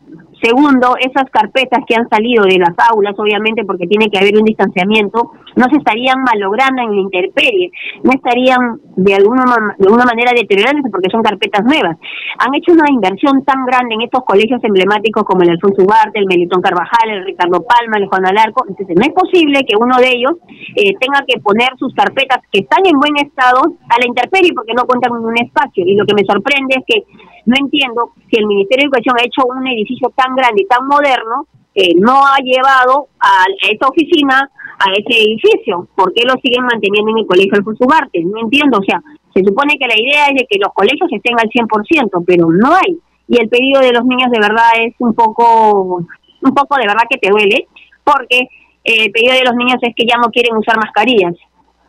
Segundo, 0.44 0.98
esas 1.00 1.30
carpetas 1.32 1.86
que 1.88 1.96
han 1.96 2.10
salido 2.10 2.44
de 2.44 2.60
las 2.60 2.76
aulas, 2.92 3.16
obviamente 3.18 3.64
porque 3.64 3.88
tiene 3.88 4.10
que 4.10 4.20
haber 4.20 4.36
un 4.38 4.44
distanciamiento, 4.44 5.32
no 5.56 5.66
se 5.70 5.78
estarían 5.78 6.22
malogrando 6.24 6.82
en 6.82 6.96
la 6.96 7.02
intemperie, 7.02 7.72
no 8.04 8.12
estarían 8.12 8.80
de 8.96 9.16
alguna, 9.16 9.44
de 9.78 9.86
alguna 9.86 10.06
manera 10.06 10.32
deteriorándose 10.36 10.90
porque 10.90 11.10
son 11.10 11.24
carpetas 11.24 11.64
nuevas. 11.66 11.98
Han 12.40 12.54
hecho 12.56 12.74
una 12.74 12.90
inversión 12.90 13.44
tan 13.46 13.66
grande 13.66 13.96
en 13.96 14.02
estos 14.02 14.24
colegios 14.24 14.64
emblemáticos 14.64 15.24
como 15.24 15.44
el 15.44 15.52
Alfonso 15.52 15.84
Ugarte, 15.84 16.20
el 16.20 16.26
Melitón 16.26 16.62
Carvajal, 16.62 17.10
el 17.10 17.26
Ricardo 17.26 17.64
Palma, 17.64 17.98
el 17.98 18.08
Juan 18.08 18.26
Alarco, 18.26 18.66
entonces 18.68 18.96
no 18.96 19.04
es 19.04 19.14
posible 19.14 19.66
que 19.66 19.76
uno 19.76 19.98
de 19.98 20.10
ellos 20.10 20.34
eh, 20.76 20.94
tenga 21.00 21.24
que 21.28 21.40
poner 21.40 21.70
sus 21.78 21.94
carpetas 21.94 22.40
que 22.52 22.62
están 22.62 22.86
en 22.86 23.00
buen 23.00 23.18
estado 23.18 23.62
a 23.90 24.00
la 24.00 24.06
intemperie 24.08 24.54
porque 24.54 24.74
no 24.74 24.86
cuentan 24.86 25.12
con 25.12 25.26
un 25.26 25.38
espacio. 25.38 25.84
Y 25.86 25.96
lo 25.96 26.06
que 26.06 26.14
me 26.14 26.26
sorprende 26.26 26.76
es 26.78 26.84
que 26.86 27.04
no 27.46 27.56
entiendo 27.60 28.12
si 28.30 28.40
el 28.40 28.48
Ministerio 28.48 28.84
de 28.84 28.88
Educación 28.88 29.16
ha 29.20 29.26
hecho 29.26 29.44
un 29.46 29.68
edificio 29.68 30.12
tan 30.16 30.36
grande 30.36 30.64
y 30.64 30.68
tan 30.68 30.88
moderno, 30.88 31.48
eh, 31.76 31.94
no 31.98 32.26
ha 32.26 32.38
llevado 32.44 33.08
a 33.20 33.46
esta 33.70 33.88
oficina 33.88 34.50
a 34.84 34.92
ese 34.92 35.24
edificio. 35.24 35.88
¿Por 35.96 36.14
qué 36.14 36.24
lo 36.26 36.34
siguen 36.44 36.66
manteniendo 36.66 37.12
en 37.12 37.20
el 37.20 37.26
Colegio 37.26 37.56
Alfonso 37.56 37.86
Ugarte? 37.86 38.24
No 38.24 38.40
entiendo. 38.40 38.80
O 38.80 38.84
sea, 38.84 39.02
se 39.34 39.44
supone 39.44 39.78
que 39.80 39.88
la 39.88 40.00
idea 40.00 40.28
es 40.28 40.36
de 40.36 40.48
que 40.50 40.60
los 40.60 40.74
colegios 40.74 41.10
estén 41.12 41.40
al 41.40 41.50
100%, 41.50 42.24
pero 42.26 42.52
no 42.52 42.76
hay. 42.76 42.98
Y 43.28 43.40
el 43.40 43.50
pedido 43.50 43.82
de 43.82 43.94
los 43.94 44.06
niños 44.06 44.30
de 44.32 44.40
verdad 44.40 44.72
es 44.80 44.94
un 45.00 45.14
poco, 45.14 46.06
un 46.42 46.54
poco 46.54 46.76
de 46.76 46.88
verdad 46.88 47.08
que 47.10 47.18
te 47.18 47.30
duele, 47.30 47.68
porque 48.04 48.48
eh, 48.84 49.06
el 49.06 49.12
pedido 49.12 49.34
de 49.34 49.46
los 49.46 49.56
niños 49.56 49.80
es 49.82 49.96
que 49.96 50.06
ya 50.06 50.18
no 50.18 50.30
quieren 50.30 50.58
usar 50.58 50.78
mascarillas 50.78 51.36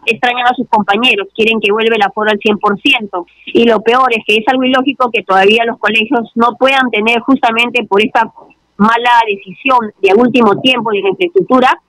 extrañan 0.07 0.47
a 0.47 0.55
sus 0.55 0.69
compañeros, 0.69 1.29
quieren 1.35 1.61
que 1.61 1.73
vuelva 1.73 1.97
el 1.97 2.03
aforo 2.03 2.31
al 2.31 2.39
100%. 2.39 3.27
Y 3.47 3.65
lo 3.65 3.81
peor 3.81 4.13
es 4.13 4.25
que 4.27 4.37
es 4.37 4.45
algo 4.49 4.65
ilógico 4.65 5.11
que 5.11 5.23
todavía 5.23 5.65
los 5.65 5.79
colegios 5.79 6.31
no 6.35 6.57
puedan 6.59 6.91
tener 6.91 7.21
justamente 7.21 7.85
por 7.85 8.03
esta 8.05 8.33
mala 8.77 9.11
decisión 9.27 9.93
de 10.03 10.15
último 10.15 10.61
tiempo 10.61 10.91
de 10.91 11.03
la 11.03 11.09
infraestructura, 11.11 11.81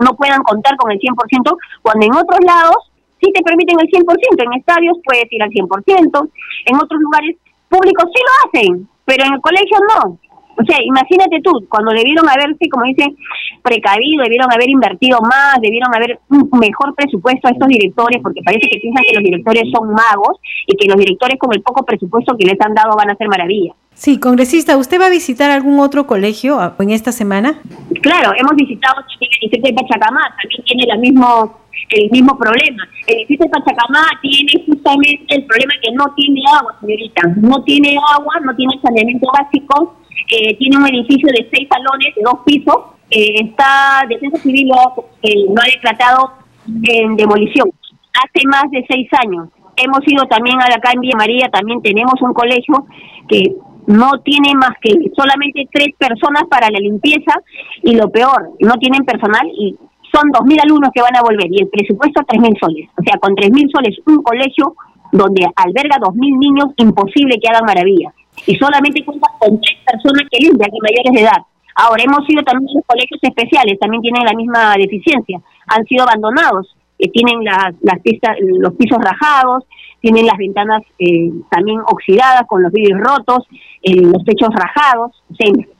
no 0.00 0.16
puedan 0.16 0.42
contar 0.42 0.76
con 0.76 0.90
el 0.92 0.98
100%, 0.98 1.56
cuando 1.82 2.06
en 2.06 2.14
otros 2.14 2.40
lados 2.44 2.92
sí 3.20 3.32
te 3.32 3.42
permiten 3.42 3.76
el 3.80 3.88
100%, 3.88 4.04
en 4.44 4.58
estadios 4.58 4.98
puedes 5.04 5.30
ir 5.30 5.42
al 5.42 5.50
100%, 5.50 6.30
en 6.66 6.76
otros 6.76 7.00
lugares 7.00 7.36
públicos 7.68 8.10
sí 8.14 8.22
lo 8.22 8.60
hacen, 8.60 8.88
pero 9.04 9.24
en 9.24 9.34
el 9.34 9.40
colegio 9.40 9.78
no. 9.88 10.18
O 10.58 10.64
sea, 10.64 10.78
imagínate 10.82 11.40
tú, 11.42 11.52
cuando 11.68 11.92
debieron 11.92 12.28
haberse, 12.28 12.68
como 12.70 12.84
dicen, 12.84 13.16
precavido, 13.62 14.22
debieron 14.24 14.50
haber 14.52 14.70
invertido 14.70 15.18
más, 15.20 15.60
debieron 15.60 15.94
haber 15.94 16.18
un 16.30 16.48
mejor 16.58 16.94
presupuesto 16.94 17.48
a 17.48 17.50
estos 17.50 17.68
directores, 17.68 18.22
porque 18.22 18.40
parece 18.44 18.68
que 18.70 18.80
piensan 18.80 19.04
que 19.06 19.14
los 19.14 19.22
directores 19.22 19.64
son 19.72 19.88
magos 19.92 20.38
y 20.66 20.76
que 20.76 20.88
los 20.88 20.96
directores 20.96 21.38
con 21.38 21.52
el 21.52 21.62
poco 21.62 21.84
presupuesto 21.84 22.36
que 22.36 22.46
les 22.46 22.60
han 22.60 22.74
dado 22.74 22.96
van 22.96 23.10
a 23.10 23.12
hacer 23.12 23.28
maravilla. 23.28 23.74
Sí, 23.92 24.20
congresista, 24.20 24.76
¿usted 24.76 25.00
va 25.00 25.06
a 25.06 25.10
visitar 25.10 25.50
algún 25.50 25.80
otro 25.80 26.06
colegio 26.06 26.60
en 26.78 26.90
esta 26.90 27.12
semana? 27.12 27.60
Claro, 28.02 28.32
hemos 28.36 28.54
visitado 28.54 29.00
el 29.00 29.28
distrito 29.40 29.68
de 29.68 29.72
Pachacamá, 29.72 30.20
también 30.40 30.62
tiene 30.64 30.84
el 30.92 30.98
mismo, 31.00 31.60
el 31.90 32.10
mismo 32.10 32.36
problema. 32.38 32.86
El 33.06 33.16
distrito 33.18 33.44
de 33.44 33.50
Pachacamá 33.50 34.06
tiene 34.20 34.52
justamente 34.66 35.34
el 35.34 35.46
problema 35.46 35.72
que 35.82 35.92
no 35.92 36.04
tiene 36.14 36.42
agua, 36.52 36.76
señorita. 36.80 37.22
No 37.40 37.62
tiene 37.64 37.98
agua, 38.14 38.34
no 38.44 38.54
tiene 38.54 38.78
saneamiento 38.82 39.28
básico, 39.32 39.96
eh, 40.30 40.56
tiene 40.56 40.76
un 40.76 40.86
edificio 40.86 41.28
de 41.28 41.48
seis 41.52 41.68
salones, 41.68 42.14
de 42.14 42.22
dos 42.22 42.40
pisos, 42.44 42.76
eh, 43.10 43.34
está 43.44 44.02
Defensa 44.08 44.38
Civil 44.38 44.68
lo, 44.68 45.04
eh, 45.22 45.44
lo 45.48 45.60
ha 45.60 45.66
declarado 45.66 46.32
en 46.66 47.16
demolición 47.16 47.70
hace 48.16 48.46
más 48.48 48.70
de 48.70 48.84
seis 48.88 49.08
años. 49.24 49.48
Hemos 49.76 50.00
ido 50.06 50.24
también 50.26 50.56
acá 50.62 50.92
en 50.94 51.00
Villa 51.00 51.16
María, 51.16 51.48
también 51.52 51.82
tenemos 51.82 52.14
un 52.22 52.32
colegio 52.32 52.86
que 53.28 53.54
no 53.86 54.10
tiene 54.24 54.54
más 54.54 54.72
que 54.80 54.90
solamente 55.14 55.68
tres 55.70 55.94
personas 55.98 56.44
para 56.50 56.70
la 56.70 56.78
limpieza 56.80 57.34
y 57.82 57.94
lo 57.94 58.10
peor, 58.10 58.50
no 58.60 58.74
tienen 58.74 59.04
personal 59.04 59.46
y 59.46 59.76
son 60.12 60.30
dos 60.32 60.44
mil 60.46 60.58
alumnos 60.60 60.90
que 60.94 61.02
van 61.02 61.14
a 61.14 61.20
volver 61.20 61.46
y 61.50 61.62
el 61.62 61.68
presupuesto 61.68 62.22
tres 62.26 62.40
mil 62.40 62.56
soles. 62.58 62.88
O 62.98 63.02
sea, 63.04 63.18
con 63.20 63.34
tres 63.34 63.50
mil 63.50 63.68
soles 63.70 63.96
un 64.06 64.22
colegio 64.22 64.74
donde 65.12 65.46
alberga 65.54 65.98
dos 66.00 66.14
mil 66.14 66.36
niños, 66.38 66.72
imposible 66.78 67.38
que 67.40 67.48
hagan 67.48 67.66
maravillas 67.66 68.12
y 68.46 68.56
solamente 68.56 69.04
cuenta 69.04 69.28
con 69.38 69.60
tres 69.60 69.78
personas 69.84 70.22
que 70.30 70.44
limpian 70.44 70.70
y 70.72 70.80
mayores 70.80 71.12
de 71.12 71.20
edad. 71.20 71.42
Ahora, 71.74 72.02
hemos 72.02 72.28
ido 72.28 72.42
también 72.42 72.74
los 72.74 72.84
colegios 72.86 73.20
especiales, 73.22 73.78
también 73.78 74.02
tienen 74.02 74.24
la 74.24 74.32
misma 74.32 74.74
deficiencia, 74.76 75.40
han 75.66 75.84
sido 75.84 76.04
abandonados, 76.04 76.74
eh, 76.98 77.10
tienen 77.10 77.44
las, 77.44 77.74
las 77.82 78.00
pistas, 78.00 78.36
los 78.40 78.74
pisos 78.74 78.98
rajados, 78.98 79.64
tienen 80.00 80.24
las 80.24 80.38
ventanas 80.38 80.82
eh, 80.98 81.30
también 81.50 81.80
oxidadas, 81.86 82.46
con 82.46 82.62
los 82.62 82.72
vidrios 82.72 83.00
rotos, 83.00 83.46
eh, 83.82 84.00
los 84.00 84.24
techos 84.24 84.50
rajados. 84.54 85.22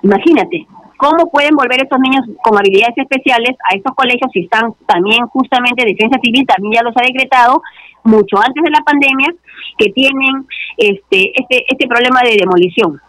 imagínate, 0.03 0.67
¿cómo 0.97 1.31
pueden 1.31 1.55
volver 1.55 1.83
estos 1.83 1.99
niños 2.01 2.25
con 2.43 2.59
habilidades 2.59 2.97
especiales 2.97 3.57
a 3.71 3.77
estos 3.77 3.95
colegios 3.95 4.31
si 4.33 4.41
están 4.41 4.73
también 4.87 5.27
justamente 5.27 5.85
Defensa 5.85 6.19
Civil, 6.23 6.47
también 6.47 6.75
ya 6.75 6.83
los 6.83 6.97
ha 6.97 7.03
decretado, 7.03 7.63
mucho 8.05 8.39
antes 8.39 8.63
de 8.63 8.71
la 8.71 8.81
pandemia, 8.81 9.35
que 9.79 9.91
tienen 9.91 10.47
este, 10.77 11.33
este, 11.35 11.65
este 11.69 11.87
problema 11.87 12.21
de 12.23 12.37
demolición? 12.37 13.01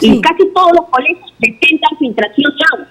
Y 0.00 0.20
casi 0.20 0.46
todos 0.54 0.72
los 0.76 0.88
colegios 0.88 1.34
presentan 1.38 1.98
filtración 1.98 2.52
de 2.56 2.64
agua. 2.72 2.88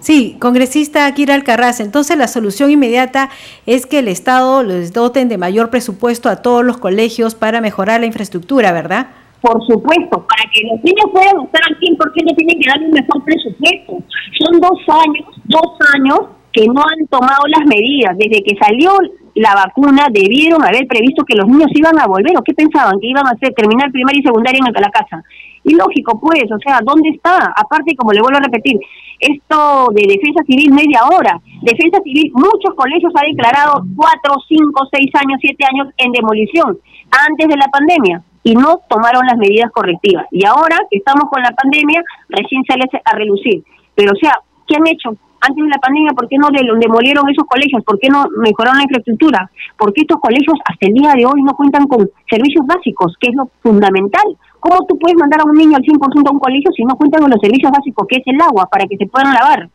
Sí, 0.00 0.36
congresista 0.40 1.12
Kira 1.12 1.34
Alcarraz, 1.34 1.80
entonces 1.80 2.16
la 2.16 2.28
solución 2.28 2.70
inmediata 2.70 3.30
es 3.66 3.86
que 3.86 3.98
el 3.98 4.08
Estado 4.08 4.62
les 4.62 4.92
doten 4.92 5.28
de 5.28 5.38
mayor 5.38 5.70
presupuesto 5.70 6.28
a 6.28 6.36
todos 6.36 6.64
los 6.64 6.78
colegios 6.78 7.34
para 7.34 7.60
mejorar 7.60 8.00
la 8.00 8.06
infraestructura, 8.06 8.72
¿verdad? 8.72 9.08
Por 9.40 9.64
supuesto, 9.66 10.26
para 10.26 10.50
que 10.52 10.62
los 10.66 10.82
niños 10.82 11.06
puedan 11.12 11.44
estar 11.44 11.62
al 11.68 11.78
100% 11.78 12.36
tienen 12.36 12.60
que 12.60 12.68
darle 12.68 12.86
un 12.86 12.92
mejor 12.92 13.24
presupuesto. 13.24 14.02
Son 14.38 14.60
dos 14.60 14.78
años, 14.88 15.26
dos 15.44 15.78
años 15.94 16.18
que 16.52 16.66
no 16.66 16.82
han 16.82 17.06
tomado 17.06 17.46
las 17.46 17.66
medidas. 17.66 18.18
Desde 18.18 18.42
que 18.42 18.56
salió 18.60 18.92
la 19.34 19.54
vacuna 19.54 20.08
debieron 20.10 20.64
haber 20.64 20.86
previsto 20.88 21.24
que 21.24 21.36
los 21.36 21.46
niños 21.46 21.70
iban 21.74 21.96
a 21.98 22.06
volver, 22.06 22.36
¿o 22.36 22.42
qué 22.42 22.54
pensaban? 22.54 22.98
Que 22.98 23.06
iban 23.06 23.26
a 23.26 23.30
hacer, 23.30 23.54
terminar 23.54 23.92
primaria 23.92 24.20
y 24.20 24.26
secundaria 24.26 24.58
en 24.58 24.82
la 24.82 24.90
casa. 24.90 25.22
Y 25.62 25.74
lógico, 25.74 26.18
pues, 26.18 26.50
o 26.50 26.58
sea, 26.58 26.80
¿dónde 26.82 27.10
está? 27.10 27.54
Aparte, 27.54 27.94
como 27.94 28.12
le 28.12 28.20
vuelvo 28.20 28.38
a 28.38 28.42
repetir, 28.42 28.80
esto 29.20 29.88
de 29.94 30.02
defensa 30.08 30.42
civil 30.46 30.72
media 30.72 31.06
hora. 31.06 31.38
Defensa 31.62 32.02
civil, 32.02 32.32
muchos 32.34 32.74
colegios 32.74 33.12
han 33.14 33.30
declarado 33.30 33.84
cuatro, 33.94 34.42
cinco, 34.48 34.88
seis 34.90 35.10
años, 35.14 35.38
siete 35.40 35.64
años 35.70 35.94
en 35.98 36.10
demolición 36.10 36.78
antes 37.10 37.48
de 37.48 37.56
la 37.56 37.68
pandemia 37.68 38.22
y 38.48 38.54
no 38.54 38.80
tomaron 38.88 39.26
las 39.26 39.36
medidas 39.36 39.70
correctivas. 39.70 40.24
Y 40.30 40.46
ahora 40.46 40.78
que 40.90 40.96
estamos 40.96 41.28
con 41.28 41.42
la 41.42 41.50
pandemia, 41.50 42.02
recién 42.30 42.64
sale 42.64 42.88
a 43.04 43.14
relucir. 43.14 43.62
Pero, 43.94 44.12
o 44.12 44.16
sea, 44.16 44.40
¿qué 44.66 44.76
han 44.76 44.86
hecho? 44.86 45.10
Antes 45.40 45.62
de 45.62 45.68
la 45.68 45.76
pandemia, 45.76 46.16
¿por 46.16 46.26
qué 46.28 46.38
no 46.38 46.48
demolieron 46.48 47.28
esos 47.28 47.44
colegios? 47.46 47.84
¿Por 47.84 47.98
qué 48.00 48.08
no 48.08 48.24
mejoraron 48.40 48.78
la 48.78 48.84
infraestructura? 48.84 49.50
¿Por 49.76 49.92
qué 49.92 50.00
estos 50.00 50.16
colegios 50.18 50.56
hasta 50.64 50.86
el 50.86 50.94
día 50.94 51.12
de 51.12 51.26
hoy 51.26 51.42
no 51.42 51.52
cuentan 51.52 51.86
con 51.86 52.08
servicios 52.24 52.64
básicos, 52.66 53.12
que 53.20 53.28
es 53.28 53.36
lo 53.36 53.50
fundamental? 53.60 54.24
¿Cómo 54.60 54.80
tú 54.88 54.98
puedes 54.98 55.18
mandar 55.18 55.42
a 55.42 55.44
un 55.44 55.54
niño 55.54 55.76
al 55.76 55.84
100% 55.84 56.00
a 56.00 56.32
un 56.32 56.40
colegio 56.40 56.72
si 56.74 56.84
no 56.84 56.96
cuentan 56.96 57.20
con 57.20 57.30
los 57.30 57.40
servicios 57.42 57.70
básicos, 57.70 58.06
que 58.08 58.16
es 58.16 58.26
el 58.32 58.40
agua, 58.40 58.66
para 58.72 58.86
que 58.86 58.96
se 58.96 59.06
puedan 59.06 59.34
lavar? 59.34 59.68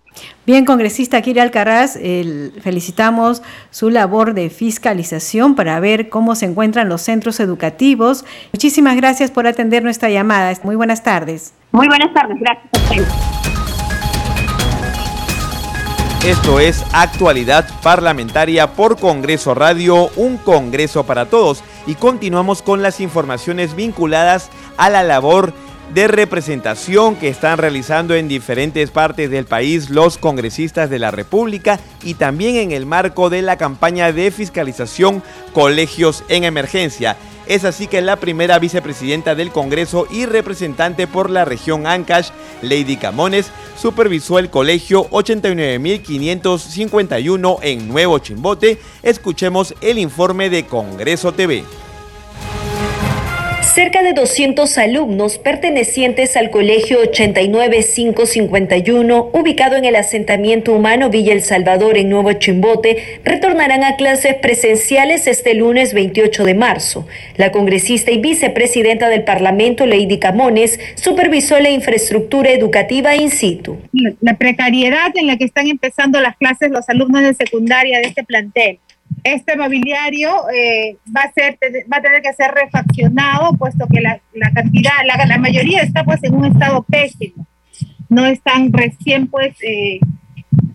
Bien, 0.46 0.66
congresista 0.66 1.22
Kiri 1.22 1.40
Alcaraz, 1.40 1.98
felicitamos 2.62 3.42
su 3.72 3.90
labor 3.90 4.34
de 4.34 4.50
fiscalización 4.50 5.56
para 5.56 5.80
ver 5.80 6.10
cómo 6.10 6.36
se 6.36 6.46
encuentran 6.46 6.90
los 6.90 7.02
centros 7.02 7.40
educativos. 7.40 8.26
Muchísimas 8.52 8.96
gracias 8.96 9.32
por 9.32 9.48
atender 9.48 9.84
nuestra 9.84 10.10
llamada. 10.10 10.54
Muy 10.64 10.76
buenas 10.76 11.04
tardes. 11.04 11.54
Muy 11.72 11.88
buenas 11.88 12.14
tardes, 12.14 12.38
gracias 12.40 12.70
a 12.74 12.78
usted. 12.80 13.04
Esto 16.26 16.60
es 16.62 16.86
Actualidad 16.94 17.68
Parlamentaria 17.82 18.74
por 18.76 18.98
Congreso 18.98 19.54
Radio, 19.56 20.10
un 20.16 20.38
Congreso 20.38 21.06
para 21.06 21.26
todos. 21.26 21.64
Y 21.86 21.96
continuamos 21.96 22.62
con 22.62 22.82
las 22.82 23.02
informaciones 23.02 23.76
vinculadas 23.76 24.50
a 24.78 24.90
la 24.90 25.04
labor 25.04 25.54
de 25.94 26.08
representación 26.08 27.16
que 27.16 27.30
están 27.30 27.58
realizando 27.58 28.16
en 28.16 28.28
diferentes 28.28 28.92
partes 28.92 29.30
del 29.30 29.46
país 29.46 29.90
los 29.90 30.18
congresistas 30.18 30.90
de 30.90 31.00
la 31.00 31.12
República 31.12 31.80
y 32.04 32.16
también 32.16 32.56
en 32.56 32.72
el 32.72 32.86
marco 32.86 33.30
de 33.30 33.42
la 33.42 33.58
campaña 33.58 34.12
de 34.12 34.32
fiscalización 34.32 35.24
Colegios 35.54 36.24
en 36.30 36.44
Emergencia. 36.44 37.16
Es 37.46 37.66
así 37.66 37.88
que 37.88 38.02
la 38.02 38.16
primera 38.16 38.58
vicepresidenta 38.58 39.36
del 39.36 39.52
Congreso 39.52 40.08
y 40.10 40.26
representante 40.26 41.08
por 41.08 41.30
la 41.30 41.44
región 41.44 41.86
Ancash, 41.86 42.30
Lady 42.62 42.96
Camones, 42.96 43.52
supervisó 43.78 44.40
el 44.40 44.50
colegio 44.50 45.10
89.551 45.10 47.60
en 47.62 47.90
Nuevo 47.90 48.20
Chimbote. 48.20 48.80
Escuchemos 49.04 49.76
el 49.82 50.00
informe 50.00 50.50
de 50.50 50.66
Congreso 50.66 51.34
TV. 51.34 51.66
Cerca 53.64 54.04
de 54.04 54.14
200 54.14 54.78
alumnos 54.78 55.40
pertenecientes 55.40 56.36
al 56.36 56.50
Colegio 56.52 57.00
89551, 57.00 59.30
ubicado 59.34 59.78
en 59.78 59.86
el 59.86 59.96
asentamiento 59.96 60.74
humano 60.74 61.10
Villa 61.10 61.32
El 61.34 61.42
Salvador 61.42 61.98
en 61.98 62.10
Nuevo 62.10 62.34
Chimbote, 62.34 63.22
retornarán 63.24 63.84
a 63.84 63.96
clases 63.96 64.36
presenciales 64.36 65.26
este 65.28 65.56
lunes 65.56 65.94
28 65.94 66.44
de 66.44 66.54
marzo. 66.54 67.08
La 67.38 67.52
congresista 67.52 68.12
y 68.12 68.20
vicepresidenta 68.20 69.08
del 69.08 69.24
Parlamento, 69.24 69.88
Lady 69.88 70.20
Camones, 70.20 70.80
supervisó 70.96 71.58
la 71.60 71.72
infraestructura 71.72 72.52
educativa 72.52 73.16
in 73.16 73.32
situ. 73.32 73.80
La 74.22 74.38
precariedad 74.38 75.12
en 75.16 75.28
la 75.28 75.38
que 75.38 75.46
están 75.46 75.68
empezando 75.68 76.20
las 76.20 76.36
clases 76.38 76.70
los 76.70 76.88
alumnos 76.90 77.24
de 77.24 77.34
secundaria 77.34 78.00
de 78.00 78.08
este 78.08 78.24
plantel 78.24 78.80
este 79.24 79.56
mobiliario 79.56 80.50
eh, 80.50 80.98
va, 81.16 81.24
a 81.24 82.02
tener 82.02 82.22
que 82.22 82.34
ser 82.34 82.52
refaccionado, 82.52 83.54
puesto 83.58 83.88
que 83.88 84.02
la, 84.02 84.20
cantidad, 84.54 84.92
la, 85.06 85.38
mayoría 85.38 85.82
está 85.82 86.04
pues 86.04 86.24
en 86.24 86.36
un 86.36 86.46
estado 86.46 86.84
pésimo. 86.84 87.48
No 88.10 88.26
están 88.26 88.72
recién 88.74 89.28
pues 89.28 89.56
eh, 89.62 90.00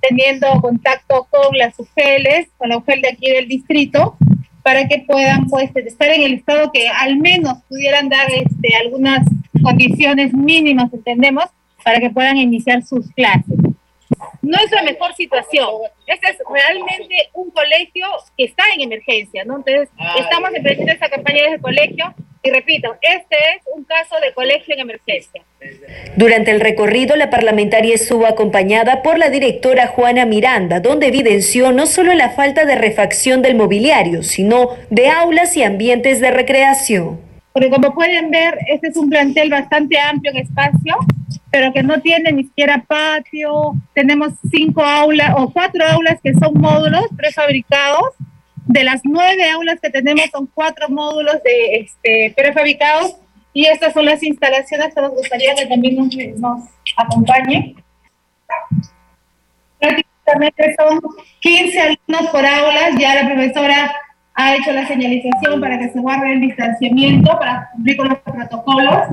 teniendo 0.00 0.48
contacto 0.60 1.26
con 1.30 1.56
las 1.56 1.78
UGELs, 1.78 2.48
con 2.56 2.70
la 2.70 2.78
UGEL 2.78 3.02
de 3.02 3.08
aquí 3.10 3.30
del 3.30 3.48
distrito, 3.48 4.16
para 4.62 4.88
que 4.88 5.04
puedan 5.06 5.46
pues 5.46 5.70
estar 5.76 6.08
en 6.08 6.22
el 6.22 6.34
estado 6.34 6.72
que 6.72 6.88
al 6.88 7.18
menos 7.18 7.58
pudieran 7.68 8.08
dar 8.08 8.28
este, 8.30 8.76
algunas 8.76 9.26
condiciones 9.62 10.32
mínimas, 10.32 10.92
entendemos, 10.92 11.44
para 11.84 12.00
que 12.00 12.10
puedan 12.10 12.36
iniciar 12.36 12.82
sus 12.82 13.10
clases 13.12 13.57
no 14.42 14.58
es 14.58 14.70
la 14.70 14.82
mejor 14.82 15.14
situación. 15.14 15.68
Este 16.06 16.30
es 16.30 16.38
realmente 16.50 17.30
un 17.34 17.50
colegio 17.50 18.06
que 18.36 18.44
está 18.44 18.64
en 18.74 18.82
emergencia, 18.82 19.44
¿no? 19.44 19.56
Entonces, 19.56 19.88
ah, 19.98 20.16
estamos 20.18 20.50
empezando 20.54 20.92
esta 20.92 21.08
campaña 21.08 21.42
desde 21.42 21.54
el 21.56 21.60
colegio 21.60 22.14
y 22.42 22.50
repito, 22.50 22.96
este 23.02 23.36
es 23.56 23.62
un 23.74 23.84
caso 23.84 24.14
de 24.20 24.32
colegio 24.32 24.74
en 24.74 24.80
emergencia. 24.80 25.42
Durante 26.16 26.52
el 26.52 26.60
recorrido, 26.60 27.16
la 27.16 27.30
parlamentaria 27.30 27.94
estuvo 27.94 28.26
acompañada 28.26 29.02
por 29.02 29.18
la 29.18 29.28
directora 29.28 29.88
Juana 29.88 30.24
Miranda, 30.24 30.80
donde 30.80 31.08
evidenció 31.08 31.72
no 31.72 31.86
solo 31.86 32.14
la 32.14 32.30
falta 32.30 32.64
de 32.64 32.76
refacción 32.76 33.42
del 33.42 33.56
mobiliario, 33.56 34.22
sino 34.22 34.70
de 34.88 35.08
aulas 35.08 35.56
y 35.56 35.64
ambientes 35.64 36.20
de 36.20 36.30
recreación. 36.30 37.20
Porque 37.52 37.70
como 37.70 37.92
pueden 37.92 38.30
ver, 38.30 38.56
este 38.68 38.88
es 38.88 38.96
un 38.96 39.10
plantel 39.10 39.50
bastante 39.50 39.98
amplio 39.98 40.30
en 40.30 40.38
espacio, 40.38 40.96
pero 41.50 41.72
que 41.72 41.82
no 41.82 42.00
tiene 42.00 42.32
ni 42.32 42.44
siquiera 42.44 42.84
patio. 42.86 43.72
Tenemos 43.94 44.32
cinco 44.50 44.82
aulas 44.82 45.34
o 45.36 45.50
cuatro 45.50 45.84
aulas 45.86 46.18
que 46.22 46.34
son 46.34 46.54
módulos 46.54 47.06
prefabricados. 47.16 48.14
De 48.66 48.84
las 48.84 49.00
nueve 49.04 49.48
aulas 49.50 49.80
que 49.80 49.88
tenemos 49.88 50.26
son 50.30 50.46
cuatro 50.52 50.88
módulos 50.90 51.42
de 51.42 51.80
este, 51.80 52.34
prefabricados 52.36 53.16
y 53.54 53.66
estas 53.66 53.94
son 53.94 54.04
las 54.04 54.22
instalaciones 54.22 54.94
que 54.94 55.00
nos 55.00 55.12
gustaría 55.12 55.54
que 55.54 55.66
también 55.66 55.96
nos, 55.96 56.14
nos 56.38 56.68
acompañe. 56.96 57.74
Prácticamente 59.80 60.76
son 60.78 61.00
15 61.40 61.80
alumnos 61.80 62.30
por 62.30 62.44
aulas, 62.44 62.90
ya 62.98 63.14
la 63.14 63.26
profesora 63.26 63.90
ha 64.34 64.54
hecho 64.54 64.70
la 64.72 64.86
señalización 64.86 65.60
para 65.60 65.78
que 65.78 65.88
se 65.88 65.98
guarde 65.98 66.34
el 66.34 66.40
distanciamiento, 66.42 67.38
para 67.38 67.70
cumplir 67.72 67.96
con 67.96 68.08
los 68.10 68.18
protocolos 68.18 69.08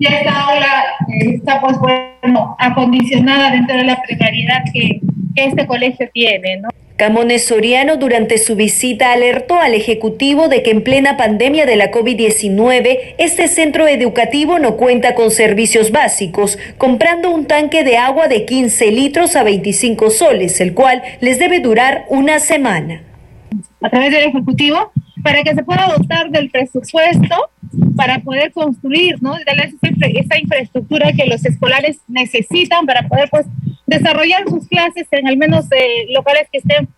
y 0.00 0.06
esta 0.06 0.46
aula 0.46 0.84
eh, 1.08 1.34
está 1.34 1.60
pues 1.60 1.78
bueno 1.78 2.56
acondicionada 2.58 3.50
dentro 3.50 3.76
de 3.76 3.84
la 3.84 4.00
precariedad 4.02 4.64
que, 4.72 5.00
este 5.36 5.66
colegio 5.66 6.08
tiene, 6.12 6.58
¿no? 6.58 6.68
Camones 6.96 7.46
Soriano 7.46 7.96
durante 7.96 8.36
su 8.36 8.56
visita 8.56 9.12
alertó 9.12 9.58
al 9.58 9.72
Ejecutivo 9.72 10.48
de 10.48 10.62
que 10.62 10.70
en 10.70 10.82
plena 10.82 11.16
pandemia 11.16 11.64
de 11.64 11.76
la 11.76 11.90
COVID-19 11.90 13.14
este 13.16 13.48
centro 13.48 13.86
educativo 13.86 14.58
no 14.58 14.76
cuenta 14.76 15.14
con 15.14 15.30
servicios 15.30 15.92
básicos, 15.92 16.58
comprando 16.76 17.30
un 17.30 17.46
tanque 17.46 17.84
de 17.84 17.96
agua 17.96 18.28
de 18.28 18.44
15 18.44 18.90
litros 18.90 19.36
a 19.36 19.44
25 19.44 20.10
soles, 20.10 20.60
el 20.60 20.74
cual 20.74 21.02
les 21.20 21.38
debe 21.38 21.60
durar 21.60 22.04
una 22.08 22.38
semana. 22.38 23.02
A 23.80 23.88
través 23.88 24.10
del 24.12 24.24
Ejecutivo, 24.24 24.92
para 25.22 25.42
que 25.42 25.54
se 25.54 25.62
pueda 25.62 25.94
dotar 25.96 26.28
del 26.30 26.50
presupuesto 26.50 27.50
para 28.00 28.18
poder 28.20 28.50
construir, 28.52 29.22
¿no? 29.22 29.34
Darles 29.44 29.74
esa 29.82 30.38
infraestructura 30.38 31.12
que 31.12 31.26
los 31.26 31.44
escolares 31.44 31.98
necesitan 32.08 32.86
para 32.86 33.06
poder, 33.06 33.28
pues, 33.30 33.44
desarrollar 33.86 34.44
sus 34.48 34.66
clases 34.68 35.06
en 35.10 35.28
al 35.28 35.36
menos 35.36 35.66
eh, 35.70 36.06
locales 36.08 36.48
que 36.50 36.60
estén 36.60 36.88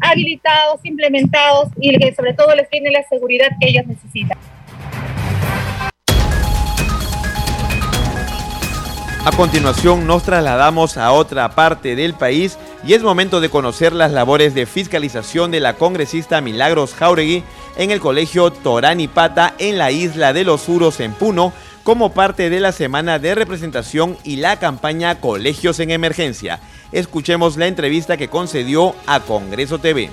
habilitados, 0.00 0.80
implementados 0.82 1.68
y 1.78 1.98
que 1.98 2.14
sobre 2.14 2.32
todo 2.32 2.54
les 2.54 2.70
tiene 2.70 2.90
la 2.90 3.02
seguridad 3.02 3.48
que 3.60 3.68
ellos 3.68 3.86
necesitan. 3.86 4.38
A 9.26 9.32
continuación 9.32 10.06
nos 10.06 10.22
trasladamos 10.22 10.96
a 10.96 11.10
otra 11.10 11.56
parte 11.56 11.96
del 11.96 12.14
país 12.14 12.58
y 12.86 12.94
es 12.94 13.02
momento 13.02 13.40
de 13.40 13.48
conocer 13.48 13.92
las 13.92 14.12
labores 14.12 14.54
de 14.54 14.66
fiscalización 14.66 15.50
de 15.50 15.58
la 15.58 15.74
congresista 15.74 16.40
Milagros 16.40 16.94
Jauregui 16.94 17.42
en 17.76 17.90
el 17.90 17.98
colegio 17.98 18.52
Toranipata 18.52 19.52
en 19.58 19.78
la 19.78 19.90
isla 19.90 20.32
de 20.32 20.44
los 20.44 20.68
Uros 20.68 21.00
en 21.00 21.12
Puno 21.12 21.52
como 21.82 22.12
parte 22.12 22.50
de 22.50 22.60
la 22.60 22.70
semana 22.70 23.18
de 23.18 23.34
representación 23.34 24.16
y 24.22 24.36
la 24.36 24.60
campaña 24.60 25.18
Colegios 25.18 25.80
en 25.80 25.90
Emergencia. 25.90 26.60
Escuchemos 26.92 27.56
la 27.56 27.66
entrevista 27.66 28.16
que 28.16 28.28
concedió 28.28 28.94
a 29.08 29.18
Congreso 29.18 29.80
TV. 29.80 30.08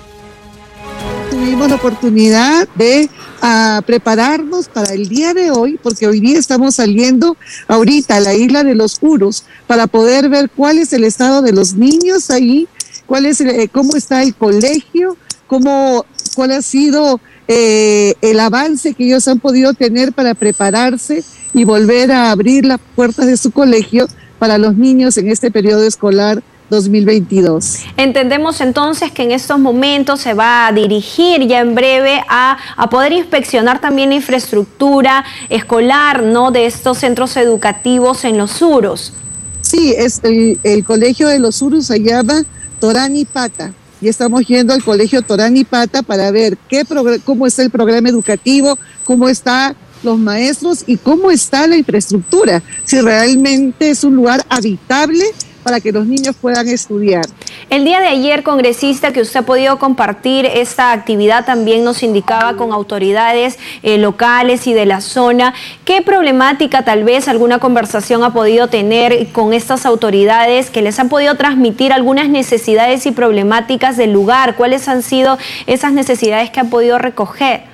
Tuvimos 1.44 1.68
la 1.68 1.76
oportunidad 1.76 2.68
de 2.74 3.10
ah, 3.42 3.82
prepararnos 3.84 4.66
para 4.66 4.94
el 4.94 5.10
día 5.10 5.34
de 5.34 5.50
hoy, 5.50 5.78
porque 5.82 6.06
hoy 6.06 6.18
día 6.18 6.38
estamos 6.38 6.76
saliendo 6.76 7.36
ahorita 7.68 8.16
a 8.16 8.20
la 8.20 8.32
isla 8.32 8.64
de 8.64 8.74
los 8.74 8.96
Uros 9.02 9.44
para 9.66 9.86
poder 9.86 10.30
ver 10.30 10.48
cuál 10.48 10.78
es 10.78 10.94
el 10.94 11.04
estado 11.04 11.42
de 11.42 11.52
los 11.52 11.74
niños 11.74 12.30
ahí, 12.30 12.66
cuál 13.04 13.26
es 13.26 13.42
eh, 13.42 13.68
cómo 13.70 13.94
está 13.94 14.22
el 14.22 14.34
colegio, 14.34 15.18
cómo, 15.46 16.06
cuál 16.34 16.52
ha 16.52 16.62
sido 16.62 17.20
eh, 17.46 18.14
el 18.22 18.40
avance 18.40 18.94
que 18.94 19.04
ellos 19.04 19.28
han 19.28 19.38
podido 19.38 19.74
tener 19.74 20.14
para 20.14 20.32
prepararse 20.32 21.22
y 21.52 21.64
volver 21.64 22.10
a 22.10 22.30
abrir 22.30 22.64
las 22.64 22.80
puertas 22.96 23.26
de 23.26 23.36
su 23.36 23.50
colegio 23.50 24.08
para 24.38 24.56
los 24.56 24.78
niños 24.78 25.18
en 25.18 25.28
este 25.28 25.50
periodo 25.50 25.84
escolar 25.84 26.42
2022. 26.70 27.80
Entendemos 27.96 28.60
entonces 28.60 29.10
que 29.12 29.22
en 29.22 29.32
estos 29.32 29.58
momentos 29.58 30.20
se 30.20 30.34
va 30.34 30.66
a 30.66 30.72
dirigir 30.72 31.46
ya 31.46 31.60
en 31.60 31.74
breve 31.74 32.22
a, 32.28 32.58
poder 32.90 33.12
inspeccionar 33.12 33.80
también 33.80 34.10
la 34.10 34.16
infraestructura 34.16 35.24
escolar 35.48 36.22
¿no? 36.22 36.50
de 36.50 36.66
estos 36.66 36.98
centros 36.98 37.36
educativos 37.36 38.24
en 38.24 38.38
los 38.38 38.52
suros. 38.52 39.12
Sí, 39.60 39.94
es 39.96 40.20
el, 40.22 40.84
colegio 40.84 41.28
de 41.28 41.38
los 41.38 41.56
suros 41.56 41.86
se 41.86 42.00
llama 42.00 42.44
Torani 42.80 43.24
Pata 43.24 43.72
y 44.00 44.08
estamos 44.08 44.46
yendo 44.46 44.74
al 44.74 44.84
colegio 44.84 45.22
Torani 45.22 45.64
Pata 45.64 46.02
para 46.02 46.30
ver 46.30 46.58
qué 46.68 46.84
cómo 47.24 47.46
está 47.46 47.62
el 47.62 47.70
programa 47.70 48.10
educativo, 48.10 48.78
cómo 49.04 49.28
está 49.28 49.74
los 50.02 50.18
maestros 50.18 50.84
y 50.86 50.98
cómo 50.98 51.30
está 51.30 51.66
la 51.66 51.76
infraestructura, 51.76 52.62
si 52.84 53.00
realmente 53.00 53.90
es 53.90 54.04
un 54.04 54.14
lugar 54.14 54.44
habitable 54.50 55.24
para 55.64 55.80
que 55.80 55.90
los 55.90 56.06
niños 56.06 56.36
puedan 56.40 56.68
estudiar. 56.68 57.24
El 57.70 57.84
día 57.84 57.98
de 57.98 58.08
ayer, 58.08 58.42
congresista, 58.42 59.12
que 59.12 59.22
usted 59.22 59.40
ha 59.40 59.42
podido 59.42 59.78
compartir 59.78 60.44
esta 60.44 60.92
actividad, 60.92 61.46
también 61.46 61.82
nos 61.82 62.02
indicaba 62.02 62.56
con 62.56 62.72
autoridades 62.72 63.58
eh, 63.82 63.98
locales 63.98 64.66
y 64.66 64.74
de 64.74 64.86
la 64.86 65.00
zona. 65.00 65.54
¿Qué 65.84 66.02
problemática, 66.02 66.84
tal 66.84 67.02
vez, 67.02 67.26
alguna 67.26 67.58
conversación 67.58 68.22
ha 68.22 68.32
podido 68.32 68.68
tener 68.68 69.32
con 69.32 69.54
estas 69.54 69.86
autoridades 69.86 70.70
que 70.70 70.82
les 70.82 71.00
han 71.00 71.08
podido 71.08 71.34
transmitir 71.36 71.92
algunas 71.92 72.28
necesidades 72.28 73.06
y 73.06 73.12
problemáticas 73.12 73.96
del 73.96 74.12
lugar? 74.12 74.56
¿Cuáles 74.56 74.86
han 74.86 75.02
sido 75.02 75.38
esas 75.66 75.92
necesidades 75.92 76.50
que 76.50 76.60
han 76.60 76.70
podido 76.70 76.98
recoger? 76.98 77.73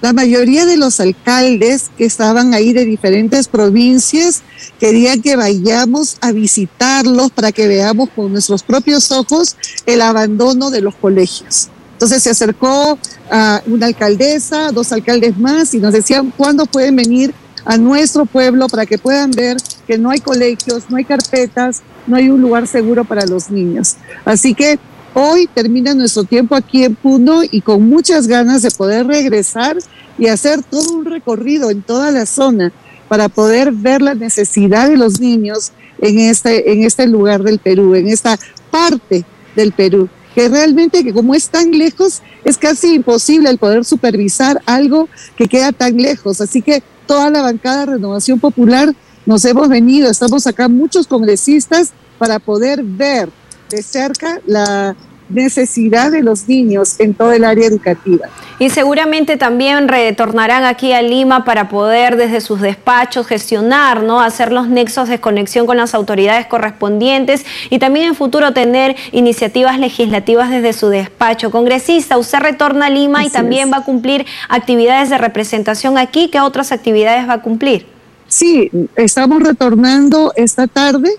La 0.00 0.14
mayoría 0.14 0.64
de 0.64 0.78
los 0.78 0.98
alcaldes 0.98 1.90
que 1.98 2.06
estaban 2.06 2.54
ahí 2.54 2.72
de 2.72 2.86
diferentes 2.86 3.48
provincias 3.48 4.42
querían 4.78 5.20
que 5.20 5.36
vayamos 5.36 6.16
a 6.22 6.32
visitarlos 6.32 7.30
para 7.32 7.52
que 7.52 7.68
veamos 7.68 8.08
con 8.16 8.32
nuestros 8.32 8.62
propios 8.62 9.12
ojos 9.12 9.56
el 9.84 10.00
abandono 10.00 10.70
de 10.70 10.80
los 10.80 10.94
colegios. 10.94 11.68
Entonces 11.92 12.22
se 12.22 12.30
acercó 12.30 12.98
a 13.30 13.62
una 13.66 13.86
alcaldesa, 13.86 14.72
dos 14.72 14.90
alcaldes 14.90 15.36
más 15.36 15.74
y 15.74 15.78
nos 15.80 15.92
decían 15.92 16.32
cuándo 16.34 16.64
pueden 16.64 16.96
venir 16.96 17.34
a 17.66 17.76
nuestro 17.76 18.24
pueblo 18.24 18.68
para 18.68 18.86
que 18.86 18.96
puedan 18.96 19.30
ver 19.32 19.58
que 19.86 19.98
no 19.98 20.08
hay 20.08 20.20
colegios, 20.20 20.84
no 20.88 20.96
hay 20.96 21.04
carpetas, 21.04 21.82
no 22.06 22.16
hay 22.16 22.30
un 22.30 22.40
lugar 22.40 22.66
seguro 22.66 23.04
para 23.04 23.26
los 23.26 23.50
niños. 23.50 23.96
Así 24.24 24.54
que 24.54 24.78
Hoy 25.12 25.48
termina 25.52 25.92
nuestro 25.92 26.22
tiempo 26.22 26.54
aquí 26.54 26.84
en 26.84 26.94
Puno 26.94 27.42
y 27.42 27.62
con 27.62 27.88
muchas 27.88 28.28
ganas 28.28 28.62
de 28.62 28.70
poder 28.70 29.08
regresar 29.08 29.76
y 30.18 30.28
hacer 30.28 30.62
todo 30.62 30.92
un 30.92 31.04
recorrido 31.04 31.70
en 31.70 31.82
toda 31.82 32.12
la 32.12 32.26
zona 32.26 32.72
para 33.08 33.28
poder 33.28 33.72
ver 33.72 34.02
la 34.02 34.14
necesidad 34.14 34.88
de 34.88 34.96
los 34.96 35.20
niños 35.20 35.72
en 35.98 36.20
este, 36.20 36.72
en 36.72 36.84
este 36.84 37.08
lugar 37.08 37.42
del 37.42 37.58
Perú, 37.58 37.96
en 37.96 38.06
esta 38.06 38.38
parte 38.70 39.24
del 39.56 39.72
Perú, 39.72 40.08
que 40.32 40.48
realmente 40.48 41.02
que 41.02 41.12
como 41.12 41.34
es 41.34 41.48
tan 41.48 41.72
lejos, 41.72 42.22
es 42.44 42.56
casi 42.56 42.94
imposible 42.94 43.50
el 43.50 43.58
poder 43.58 43.84
supervisar 43.84 44.62
algo 44.64 45.08
que 45.36 45.48
queda 45.48 45.72
tan 45.72 45.96
lejos. 45.96 46.40
Así 46.40 46.62
que 46.62 46.84
toda 47.08 47.30
la 47.30 47.42
bancada 47.42 47.86
Renovación 47.86 48.38
Popular 48.38 48.94
nos 49.26 49.44
hemos 49.44 49.68
venido, 49.68 50.08
estamos 50.08 50.46
acá 50.46 50.68
muchos 50.68 51.08
congresistas 51.08 51.90
para 52.16 52.38
poder 52.38 52.84
ver 52.84 53.28
de 53.70 53.82
cerca 53.82 54.40
la 54.46 54.94
necesidad 55.30 56.10
de 56.10 56.22
los 56.22 56.48
niños 56.48 56.98
en 56.98 57.14
todo 57.14 57.32
el 57.32 57.44
área 57.44 57.66
educativa. 57.66 58.26
Y 58.58 58.68
seguramente 58.68 59.36
también 59.36 59.88
retornarán 59.88 60.64
aquí 60.64 60.92
a 60.92 61.00
Lima 61.00 61.44
para 61.44 61.68
poder 61.68 62.16
desde 62.16 62.40
sus 62.40 62.60
despachos 62.60 63.26
gestionar, 63.26 64.02
¿no? 64.02 64.20
hacer 64.20 64.52
los 64.52 64.68
nexos 64.68 65.08
de 65.08 65.20
conexión 65.20 65.66
con 65.66 65.76
las 65.76 65.94
autoridades 65.94 66.46
correspondientes 66.46 67.46
y 67.70 67.78
también 67.78 68.08
en 68.08 68.14
futuro 68.14 68.52
tener 68.52 68.96
iniciativas 69.12 69.78
legislativas 69.78 70.50
desde 70.50 70.72
su 70.72 70.88
despacho. 70.88 71.50
Congresista, 71.50 72.18
usted 72.18 72.40
retorna 72.40 72.86
a 72.86 72.90
Lima 72.90 73.24
y 73.24 73.30
también 73.30 73.72
va 73.72 73.78
a 73.78 73.84
cumplir 73.84 74.26
actividades 74.48 75.10
de 75.10 75.18
representación 75.18 75.96
aquí. 75.96 76.28
¿Qué 76.28 76.40
otras 76.40 76.72
actividades 76.72 77.28
va 77.28 77.34
a 77.34 77.42
cumplir? 77.42 77.86
Sí, 78.28 78.70
estamos 78.96 79.42
retornando 79.42 80.32
esta 80.36 80.66
tarde 80.66 81.10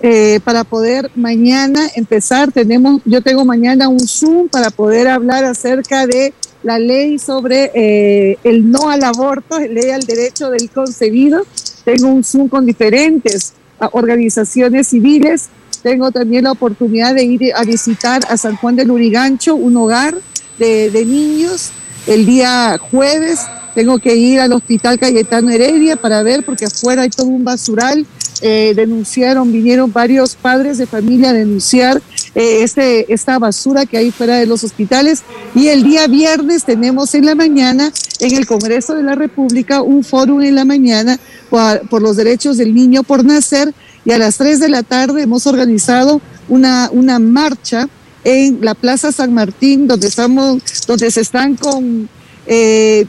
eh, 0.00 0.40
para 0.44 0.64
poder 0.64 1.10
mañana 1.14 1.80
empezar. 1.94 2.52
Tenemos, 2.52 3.00
yo 3.04 3.22
tengo 3.22 3.44
mañana 3.44 3.88
un 3.88 4.00
Zoom 4.00 4.48
para 4.48 4.70
poder 4.70 5.08
hablar 5.08 5.44
acerca 5.44 6.06
de 6.06 6.34
la 6.62 6.78
ley 6.78 7.18
sobre 7.18 7.70
eh, 7.74 8.38
el 8.44 8.70
no 8.70 8.90
al 8.90 9.04
aborto, 9.04 9.58
ley 9.58 9.90
al 9.90 10.02
derecho 10.02 10.50
del 10.50 10.68
concebido. 10.70 11.46
Tengo 11.84 12.08
un 12.08 12.24
Zoom 12.24 12.48
con 12.48 12.66
diferentes 12.66 13.54
ah, 13.80 13.88
organizaciones 13.92 14.88
civiles. 14.88 15.48
Tengo 15.82 16.10
también 16.10 16.44
la 16.44 16.52
oportunidad 16.52 17.14
de 17.14 17.24
ir 17.24 17.54
a 17.54 17.62
visitar 17.64 18.22
a 18.28 18.36
San 18.36 18.56
Juan 18.56 18.76
del 18.76 18.90
Urigancho, 18.90 19.54
un 19.54 19.76
hogar 19.76 20.14
de, 20.58 20.90
de 20.90 21.04
niños. 21.04 21.70
El 22.06 22.26
día 22.26 22.76
jueves 22.78 23.40
tengo 23.74 23.98
que 23.98 24.16
ir 24.16 24.40
al 24.40 24.52
Hospital 24.52 24.98
Cayetano 24.98 25.50
Heredia 25.50 25.96
para 25.96 26.22
ver, 26.22 26.44
porque 26.44 26.64
afuera 26.64 27.02
hay 27.02 27.10
todo 27.10 27.26
un 27.26 27.44
basural 27.44 28.06
eh, 28.42 28.72
denunciaron, 28.74 29.52
vinieron 29.52 29.92
varios 29.92 30.36
padres 30.36 30.78
de 30.78 30.86
familia 30.86 31.30
a 31.30 31.32
denunciar 31.32 32.02
eh, 32.34 32.62
este, 32.62 33.12
esta 33.12 33.38
basura 33.38 33.86
que 33.86 33.96
hay 33.96 34.10
fuera 34.10 34.36
de 34.36 34.46
los 34.46 34.64
hospitales. 34.64 35.22
Y 35.54 35.68
el 35.68 35.82
día 35.82 36.06
viernes 36.06 36.64
tenemos 36.64 37.14
en 37.14 37.26
la 37.26 37.34
mañana 37.34 37.92
en 38.20 38.36
el 38.36 38.46
Congreso 38.46 38.94
de 38.94 39.02
la 39.02 39.14
República 39.14 39.82
un 39.82 40.04
foro 40.04 40.40
en 40.42 40.54
la 40.54 40.64
mañana 40.64 41.18
por, 41.50 42.02
los 42.02 42.16
derechos 42.16 42.56
del 42.56 42.74
niño 42.74 43.02
por 43.02 43.24
nacer 43.24 43.72
y 44.04 44.12
a 44.12 44.18
las 44.18 44.38
3 44.38 44.60
de 44.60 44.68
la 44.68 44.82
tarde 44.82 45.22
hemos 45.22 45.46
organizado 45.46 46.20
una, 46.48 46.90
una 46.92 47.18
marcha 47.18 47.88
en 48.24 48.58
la 48.60 48.74
Plaza 48.74 49.12
San 49.12 49.32
Martín 49.32 49.86
donde 49.86 50.08
estamos, 50.08 50.62
donde 50.86 51.10
se 51.10 51.20
están 51.20 51.56
con 51.56 52.08
eh, 52.46 53.06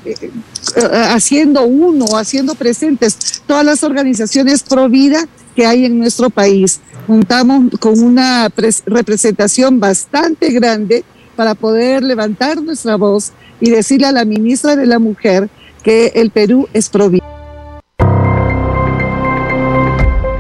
haciendo 1.10 1.64
uno, 1.66 2.18
haciendo 2.18 2.56
presentes 2.56 3.42
todas 3.46 3.66
las 3.66 3.84
organizaciones 3.84 4.64
pro 4.64 4.90
vida 4.90 5.28
que 5.56 5.66
hay 5.66 5.86
en 5.86 6.00
nuestro 6.00 6.30
país. 6.30 6.80
Juntamos 7.08 7.72
con 7.80 8.00
una 8.00 8.50
representación 8.86 9.80
bastante 9.80 10.52
grande 10.52 11.04
para 11.36 11.56
poder 11.56 12.04
levantar 12.04 12.62
nuestra 12.62 12.96
voz 12.96 13.32
y 13.62 13.70
decirle 13.70 14.08
a 14.08 14.12
la 14.12 14.26
ministra 14.26 14.76
de 14.76 14.86
la 14.86 15.00
Mujer 15.00 15.50
que 15.84 16.12
el 16.16 16.32
Perú 16.32 16.68
es 16.74 16.90
pro 16.90 17.10
vida. 17.10 17.24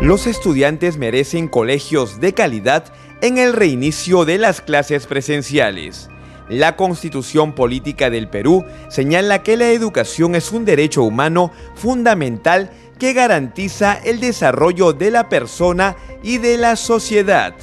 Los 0.01 0.27
estudiantes 0.27 0.97
merecen 0.97 1.47
colegios 1.47 2.19
de 2.19 2.33
calidad 2.33 2.85
en 3.21 3.37
el 3.37 3.53
reinicio 3.53 4.25
de 4.25 4.37
las 4.37 4.61
clases 4.61 5.07
presenciales. 5.07 6.09
La 6.49 6.77
Constitución 6.77 7.53
Política 7.53 8.09
del 8.09 8.29
Perú 8.29 8.63
señala 8.89 9.43
que 9.43 9.57
la 9.57 9.69
educación 9.69 10.33
es 10.35 10.51
un 10.51 10.63
derecho 10.63 11.03
humano 11.03 11.51
fundamental 11.75 12.71
que 12.97 13.13
garantiza 13.13 13.93
el 13.93 14.19
desarrollo 14.19 14.93
de 14.93 15.11
la 15.11 15.27
persona 15.27 15.97
y 16.23 16.37
de 16.37 16.57
la 16.57 16.75
sociedad. 16.75 17.53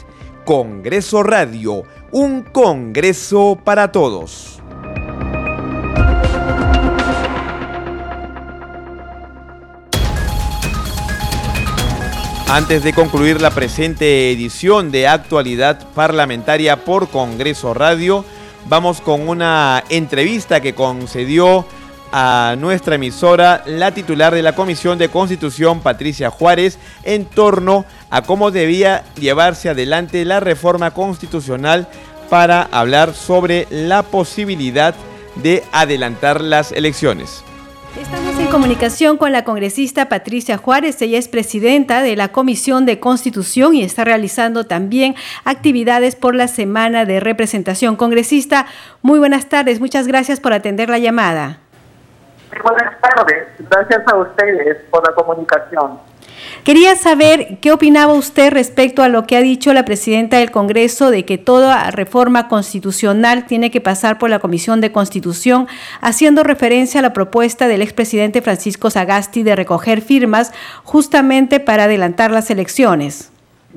Congreso 0.44 1.22
Radio, 1.22 1.84
un 2.12 2.42
Congreso 2.42 3.58
para 3.64 3.90
todos. 3.90 4.60
Antes 12.54 12.84
de 12.84 12.92
concluir 12.92 13.40
la 13.40 13.50
presente 13.50 14.30
edición 14.30 14.92
de 14.92 15.08
actualidad 15.08 15.88
parlamentaria 15.92 16.84
por 16.84 17.08
Congreso 17.08 17.74
Radio, 17.74 18.24
vamos 18.66 19.00
con 19.00 19.28
una 19.28 19.84
entrevista 19.88 20.60
que 20.60 20.74
concedió 20.74 21.66
a 22.12 22.54
nuestra 22.58 22.94
emisora 22.94 23.64
la 23.66 23.92
titular 23.92 24.34
de 24.34 24.42
la 24.42 24.54
Comisión 24.54 24.98
de 24.98 25.08
Constitución, 25.08 25.80
Patricia 25.80 26.30
Juárez, 26.30 26.78
en 27.02 27.24
torno 27.24 27.84
a 28.10 28.22
cómo 28.22 28.50
debía 28.50 29.04
llevarse 29.18 29.68
adelante 29.68 30.24
la 30.24 30.38
reforma 30.38 30.92
constitucional 30.92 31.88
para 32.30 32.62
hablar 32.62 33.14
sobre 33.14 33.66
la 33.70 34.02
posibilidad 34.02 34.94
de 35.36 35.64
adelantar 35.72 36.40
las 36.40 36.70
elecciones. 36.70 37.42
Estamos 38.34 38.52
en 38.52 38.62
comunicación 38.62 39.16
con 39.16 39.30
la 39.30 39.44
congresista 39.44 40.08
Patricia 40.08 40.58
Juárez. 40.58 41.00
Ella 41.00 41.20
es 41.20 41.28
presidenta 41.28 42.02
de 42.02 42.16
la 42.16 42.32
Comisión 42.32 42.84
de 42.84 42.98
Constitución 42.98 43.76
y 43.76 43.84
está 43.84 44.02
realizando 44.02 44.66
también 44.66 45.14
actividades 45.44 46.16
por 46.16 46.34
la 46.34 46.48
Semana 46.48 47.04
de 47.04 47.20
Representación. 47.20 47.94
Congresista, 47.94 48.66
muy 49.02 49.20
buenas 49.20 49.48
tardes. 49.48 49.78
Muchas 49.78 50.08
gracias 50.08 50.40
por 50.40 50.52
atender 50.52 50.90
la 50.90 50.98
llamada. 50.98 51.58
Buenas 52.60 53.00
tardes. 53.00 53.46
Gracias 53.70 54.02
a 54.04 54.16
ustedes 54.16 54.78
por 54.90 55.08
la 55.08 55.14
comunicación. 55.14 56.00
Quería 56.64 56.96
saber 56.96 57.58
qué 57.60 57.72
opinaba 57.72 58.12
usted 58.14 58.52
respecto 58.52 59.02
a 59.02 59.08
lo 59.08 59.26
que 59.26 59.36
ha 59.36 59.40
dicho 59.40 59.72
la 59.72 59.84
presidenta 59.84 60.38
del 60.38 60.50
Congreso 60.50 61.10
de 61.10 61.24
que 61.24 61.36
toda 61.36 61.90
reforma 61.90 62.48
constitucional 62.48 63.46
tiene 63.46 63.70
que 63.70 63.80
pasar 63.80 64.18
por 64.18 64.30
la 64.30 64.38
Comisión 64.38 64.80
de 64.80 64.92
Constitución, 64.92 65.68
haciendo 66.00 66.42
referencia 66.42 67.00
a 67.00 67.02
la 67.02 67.12
propuesta 67.12 67.68
del 67.68 67.82
expresidente 67.82 68.42
Francisco 68.42 68.90
Sagasti 68.90 69.42
de 69.42 69.56
recoger 69.56 70.00
firmas 70.00 70.52
justamente 70.84 71.60
para 71.60 71.84
adelantar 71.84 72.30
las 72.30 72.50
elecciones. 72.50 73.30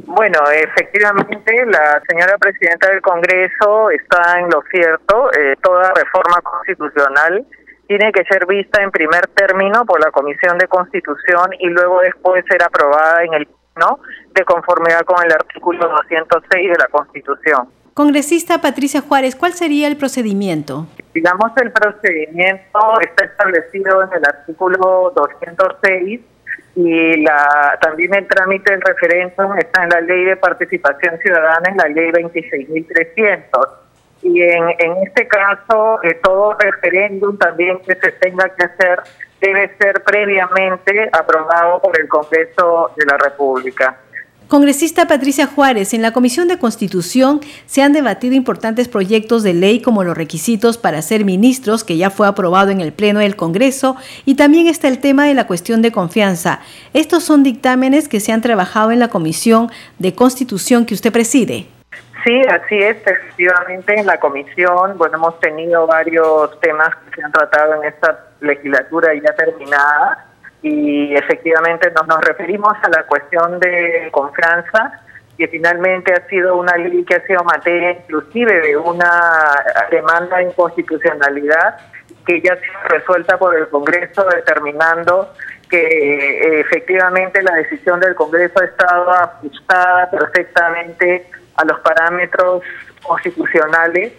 Bueno, 0.05 0.39
efectivamente, 0.51 1.65
la 1.65 2.01
señora 2.07 2.37
presidenta 2.37 2.87
del 2.89 3.01
Congreso 3.01 3.89
está 3.89 4.39
en 4.39 4.49
lo 4.49 4.61
cierto. 4.69 5.31
Eh, 5.33 5.55
toda 5.61 5.91
reforma 5.95 6.39
constitucional 6.41 7.45
tiene 7.87 8.11
que 8.11 8.23
ser 8.25 8.45
vista 8.45 8.81
en 8.81 8.91
primer 8.91 9.27
término 9.27 9.85
por 9.85 9.99
la 10.03 10.11
Comisión 10.11 10.57
de 10.57 10.67
Constitución 10.67 11.51
y 11.59 11.67
luego 11.67 12.01
después 12.01 12.43
ser 12.49 12.61
aprobada 12.63 13.23
en 13.23 13.33
el 13.33 13.47
¿no? 13.77 13.99
de 14.33 14.43
conformidad 14.43 15.01
con 15.01 15.23
el 15.23 15.31
artículo 15.31 15.87
206 15.87 16.71
de 16.71 16.77
la 16.77 16.87
Constitución. 16.87 17.69
Congresista 17.93 18.61
Patricia 18.61 19.01
Juárez, 19.01 19.35
¿cuál 19.35 19.53
sería 19.53 19.87
el 19.87 19.97
procedimiento? 19.97 20.85
Digamos, 21.13 21.51
el 21.57 21.71
procedimiento 21.71 22.99
está 23.01 23.25
establecido 23.25 24.03
en 24.03 24.09
el 24.13 24.25
artículo 24.25 25.11
206 25.15 26.21
y 26.75 27.21
la, 27.23 27.77
también 27.81 28.13
el 28.13 28.27
trámite 28.27 28.71
del 28.71 28.81
referéndum 28.81 29.57
está 29.57 29.83
en 29.83 29.89
la 29.89 30.01
Ley 30.01 30.25
de 30.25 30.37
Participación 30.37 31.17
Ciudadana, 31.19 31.69
en 31.69 31.77
la 31.77 31.87
Ley 31.87 32.11
26.300 32.11 33.86
y 34.21 34.41
en, 34.41 34.97
este 35.05 35.27
caso 35.27 36.01
eh, 36.03 36.19
todo 36.23 36.53
referéndum 36.53 37.37
también 37.37 37.79
que 37.79 37.95
se 37.95 38.11
tenga 38.13 38.49
que 38.55 38.65
hacer 38.65 39.01
debe 39.39 39.71
ser 39.77 40.03
previamente 40.03 41.09
aprobado 41.11 41.81
por 41.81 41.99
el 41.99 42.07
Congreso 42.07 42.91
de 42.95 43.05
la 43.05 43.17
República. 43.17 43.97
Congresista 44.47 45.07
Patricia 45.07 45.45
Juárez, 45.45 45.93
en 45.93 46.01
la 46.01 46.13
Comisión 46.13 46.47
de 46.47 46.57
Constitución 46.57 47.41
se 47.65 47.81
han 47.81 47.91
debatido 47.91 48.33
importantes 48.33 48.87
proyectos 48.87 49.43
de 49.43 49.53
ley 49.53 49.81
como 49.81 50.05
los 50.05 50.15
requisitos 50.15 50.77
para 50.77 51.01
ser 51.01 51.25
ministros, 51.25 51.83
que 51.83 51.97
ya 51.97 52.09
fue 52.09 52.27
aprobado 52.27 52.71
en 52.71 52.79
el 52.79 52.93
Pleno 52.93 53.19
del 53.19 53.35
Congreso, 53.35 53.97
y 54.23 54.35
también 54.35 54.67
está 54.67 54.87
el 54.87 54.99
tema 54.99 55.25
de 55.25 55.33
la 55.33 55.47
cuestión 55.47 55.81
de 55.81 55.91
confianza. 55.91 56.61
Estos 56.93 57.25
son 57.25 57.43
dictámenes 57.43 58.07
que 58.07 58.21
se 58.21 58.31
han 58.31 58.41
trabajado 58.41 58.91
en 58.91 58.99
la 58.99 59.09
Comisión 59.09 59.69
de 59.99 60.15
Constitución 60.15 60.85
que 60.85 60.93
usted 60.93 61.11
preside. 61.11 61.67
Sí, 62.23 62.41
así 62.49 62.77
es, 62.77 62.97
efectivamente 63.05 63.99
en 63.99 64.05
la 64.05 64.19
comisión, 64.19 64.97
bueno, 64.97 65.17
hemos 65.17 65.39
tenido 65.39 65.87
varios 65.87 66.59
temas 66.59 66.89
que 66.95 67.15
se 67.15 67.23
han 67.23 67.31
tratado 67.31 67.75
en 67.75 67.87
esta 67.87 68.25
legislatura 68.41 69.13
ya 69.13 69.33
terminada 69.35 70.25
y 70.61 71.15
efectivamente 71.15 71.91
nos, 71.91 72.07
nos 72.07 72.21
referimos 72.21 72.73
a 72.81 72.89
la 72.89 73.03
cuestión 73.03 73.59
de 73.59 74.09
confianza, 74.11 74.99
que 75.37 75.47
finalmente 75.47 76.11
ha 76.13 76.27
sido 76.27 76.57
una 76.57 76.75
ley 76.75 77.05
que 77.05 77.15
ha 77.15 77.25
sido 77.27 77.43
materia 77.43 77.91
inclusive 77.91 78.61
de 78.61 78.75
una 78.75 79.21
demanda 79.91 80.37
de 80.37 80.45
inconstitucionalidad 80.45 81.77
que 82.25 82.41
ya 82.41 82.53
ha 82.53 82.57
sido 82.57 82.73
resuelta 82.89 83.37
por 83.37 83.55
el 83.55 83.69
Congreso 83.69 84.25
determinando 84.25 85.31
que 85.69 85.77
eh, 85.79 86.59
efectivamente 86.61 87.41
la 87.43 87.55
decisión 87.55 87.99
del 87.99 88.15
Congreso 88.15 88.59
ha 88.59 88.65
estado 88.65 89.11
ajustada 89.11 90.09
perfectamente 90.09 91.29
a 91.57 91.65
los 91.65 91.79
parámetros 91.81 92.63
constitucionales 93.03 94.13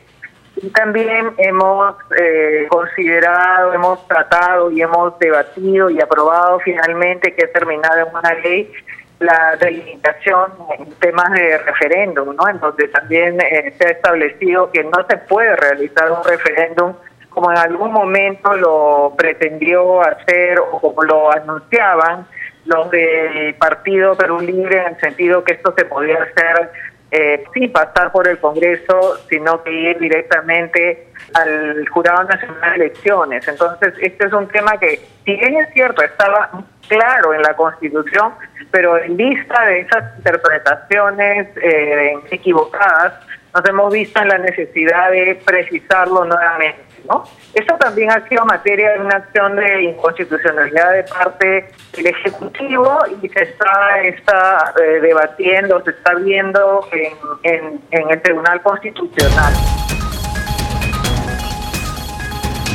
y 0.60 0.70
también 0.70 1.34
hemos 1.38 1.94
eh, 2.20 2.66
considerado, 2.68 3.72
hemos 3.72 4.06
tratado 4.08 4.70
y 4.70 4.82
hemos 4.82 5.18
debatido 5.18 5.88
y 5.88 6.00
aprobado 6.00 6.58
finalmente 6.60 7.34
que 7.34 7.44
ha 7.44 7.52
terminado 7.52 8.06
en 8.06 8.14
una 8.14 8.34
ley 8.34 8.72
la 9.20 9.56
delimitación 9.56 10.52
en 10.78 10.92
temas 10.94 11.32
de 11.32 11.58
referéndum, 11.58 12.36
¿no? 12.36 12.48
En 12.48 12.60
donde 12.60 12.88
también 12.88 13.40
eh, 13.40 13.74
se 13.78 13.88
ha 13.88 13.90
establecido 13.90 14.70
que 14.70 14.84
no 14.84 15.06
se 15.08 15.16
puede 15.16 15.56
realizar 15.56 16.10
un 16.10 16.24
referéndum 16.24 16.94
como 17.28 17.52
en 17.52 17.58
algún 17.58 17.92
momento 17.92 18.56
lo 18.56 19.14
pretendió 19.16 20.02
hacer 20.02 20.58
o 20.58 20.80
como 20.80 21.02
lo 21.04 21.30
anunciaban 21.30 22.26
los 22.64 22.90
del 22.90 23.54
Partido 23.54 24.16
Perú 24.16 24.40
Libre 24.40 24.78
en 24.80 24.94
el 24.94 25.00
sentido 25.00 25.44
que 25.44 25.52
esto 25.54 25.72
se 25.76 25.84
podía 25.84 26.16
hacer 26.22 26.70
eh, 27.10 27.44
sin 27.54 27.72
pasar 27.72 28.12
por 28.12 28.28
el 28.28 28.38
Congreso, 28.38 29.16
sino 29.28 29.62
que 29.62 29.72
ir 29.72 29.98
directamente 29.98 31.08
al 31.34 31.88
Jurado 31.88 32.24
Nacional 32.24 32.70
de 32.70 32.84
Elecciones. 32.84 33.48
Entonces, 33.48 33.94
este 34.00 34.26
es 34.26 34.32
un 34.32 34.46
tema 34.48 34.76
que, 34.78 35.00
si 35.24 35.36
bien 35.36 35.56
es 35.56 35.72
cierto, 35.72 36.02
estaba 36.02 36.50
claro 36.86 37.34
en 37.34 37.42
la 37.42 37.54
Constitución, 37.54 38.34
pero 38.70 38.98
en 38.98 39.16
vista 39.16 39.64
de 39.64 39.80
esas 39.80 40.18
interpretaciones 40.18 41.48
eh, 41.62 42.12
equivocadas, 42.30 43.14
nos 43.54 43.68
hemos 43.68 43.92
visto 43.92 44.20
en 44.20 44.28
la 44.28 44.38
necesidad 44.38 45.10
de 45.10 45.40
precisarlo 45.44 46.24
nuevamente. 46.24 46.82
¿no? 47.08 47.24
Esto 47.54 47.74
también 47.76 48.10
ha 48.10 48.26
sido 48.28 48.44
materia 48.44 48.92
de 48.92 49.00
una 49.00 49.16
acción 49.16 49.56
de 49.56 49.82
inconstitucionalidad 49.84 50.92
de 50.92 51.04
parte 51.04 51.68
del 51.96 52.06
Ejecutivo 52.06 52.98
y 53.22 53.28
se 53.28 53.42
está, 53.44 54.00
está 54.02 54.74
eh, 54.82 55.00
debatiendo, 55.00 55.82
se 55.84 55.90
está 55.90 56.14
viendo 56.14 56.86
en, 56.92 57.80
en 57.90 58.10
el 58.10 58.22
Tribunal 58.22 58.62
Constitucional. 58.62 59.54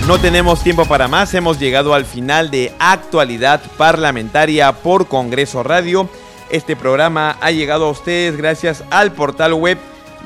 No 0.07 0.17
tenemos 0.19 0.61
tiempo 0.63 0.85
para 0.85 1.07
más, 1.07 1.33
hemos 1.33 1.59
llegado 1.59 1.93
al 1.93 2.03
final 2.03 2.51
de 2.51 2.73
actualidad 2.79 3.61
parlamentaria 3.77 4.73
por 4.73 5.07
Congreso 5.07 5.63
Radio. 5.63 6.09
Este 6.49 6.75
programa 6.75 7.37
ha 7.39 7.51
llegado 7.51 7.85
a 7.85 7.91
ustedes 7.91 8.35
gracias 8.35 8.83
al 8.89 9.13
portal 9.13 9.53
web 9.53 9.77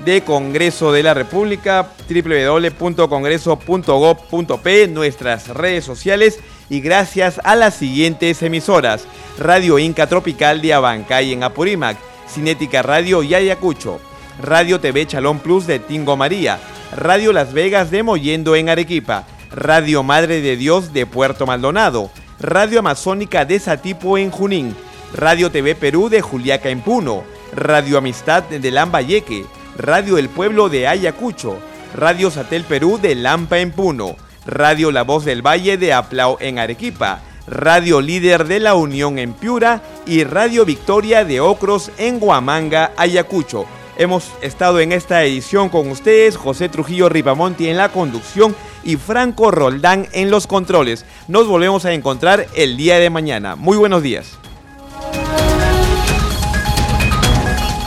de 0.05 0.21
Congreso 0.21 0.91
de 0.91 1.01
la 1.03 1.13
República, 1.13 1.91
www.congreso.gov.p, 2.09 4.87
nuestras 4.87 5.49
redes 5.49 5.85
sociales 5.85 6.39
y 6.69 6.81
gracias 6.81 7.39
a 7.43 7.55
las 7.55 7.75
siguientes 7.75 8.43
emisoras: 8.43 9.05
Radio 9.37 9.79
Inca 9.79 10.07
Tropical 10.07 10.61
de 10.61 10.73
Abancay 10.73 11.33
en 11.33 11.43
Apurímac, 11.43 11.97
Cinética 12.29 12.83
Radio 12.83 13.23
y 13.23 13.33
Ayacucho, 13.33 13.99
Radio 14.41 14.79
TV 14.79 15.07
Chalón 15.07 15.39
Plus 15.39 15.67
de 15.67 15.79
Tingo 15.79 16.15
María, 16.15 16.59
Radio 16.95 17.33
Las 17.33 17.53
Vegas 17.53 17.91
de 17.91 18.03
Moyendo 18.03 18.55
en 18.55 18.69
Arequipa, 18.69 19.25
Radio 19.51 20.03
Madre 20.03 20.41
de 20.41 20.57
Dios 20.57 20.93
de 20.93 21.05
Puerto 21.05 21.45
Maldonado, 21.45 22.09
Radio 22.39 22.79
Amazónica 22.79 23.45
de 23.45 23.59
Satipo 23.59 24.17
en 24.17 24.29
Junín, 24.29 24.75
Radio 25.13 25.51
TV 25.51 25.75
Perú 25.75 26.09
de 26.09 26.21
Juliaca 26.21 26.69
en 26.69 26.81
Puno, 26.81 27.23
Radio 27.53 27.97
Amistad 27.97 28.43
de 28.43 28.71
Lambayeque, 28.71 29.45
Radio 29.77 30.17
El 30.17 30.27
Pueblo 30.29 30.69
de 30.69 30.87
Ayacucho, 30.87 31.59
Radio 31.93 32.31
Satel 32.31 32.63
Perú 32.63 32.97
de 32.99 33.13
Lampa 33.13 33.59
en 33.59 33.71
Puno, 33.71 34.15
Radio 34.47 34.91
La 34.91 35.03
Voz 35.03 35.23
del 35.23 35.45
Valle 35.45 35.77
de 35.77 35.93
Aplau 35.93 36.37
en 36.39 36.57
Arequipa, 36.57 37.21
Radio 37.45 38.01
Líder 38.01 38.47
de 38.47 38.59
la 38.59 38.73
Unión 38.73 39.19
en 39.19 39.33
Piura 39.33 39.83
y 40.07 40.23
Radio 40.23 40.65
Victoria 40.65 41.25
de 41.25 41.41
Ocros 41.41 41.91
en 41.99 42.17
Huamanga, 42.19 42.91
Ayacucho. 42.97 43.65
Hemos 43.99 44.31
estado 44.41 44.79
en 44.79 44.91
esta 44.91 45.23
edición 45.23 45.69
con 45.69 45.91
ustedes, 45.91 46.37
José 46.37 46.69
Trujillo 46.69 47.07
Ripamonti 47.07 47.69
en 47.69 47.77
la 47.77 47.89
conducción 47.89 48.55
y 48.83 48.95
Franco 48.95 49.51
Roldán 49.51 50.07
en 50.11 50.31
los 50.31 50.47
controles. 50.47 51.05
Nos 51.27 51.47
volvemos 51.47 51.85
a 51.85 51.93
encontrar 51.93 52.47
el 52.55 52.77
día 52.77 52.97
de 52.97 53.11
mañana. 53.11 53.55
Muy 53.55 53.77
buenos 53.77 54.01
días. 54.01 54.39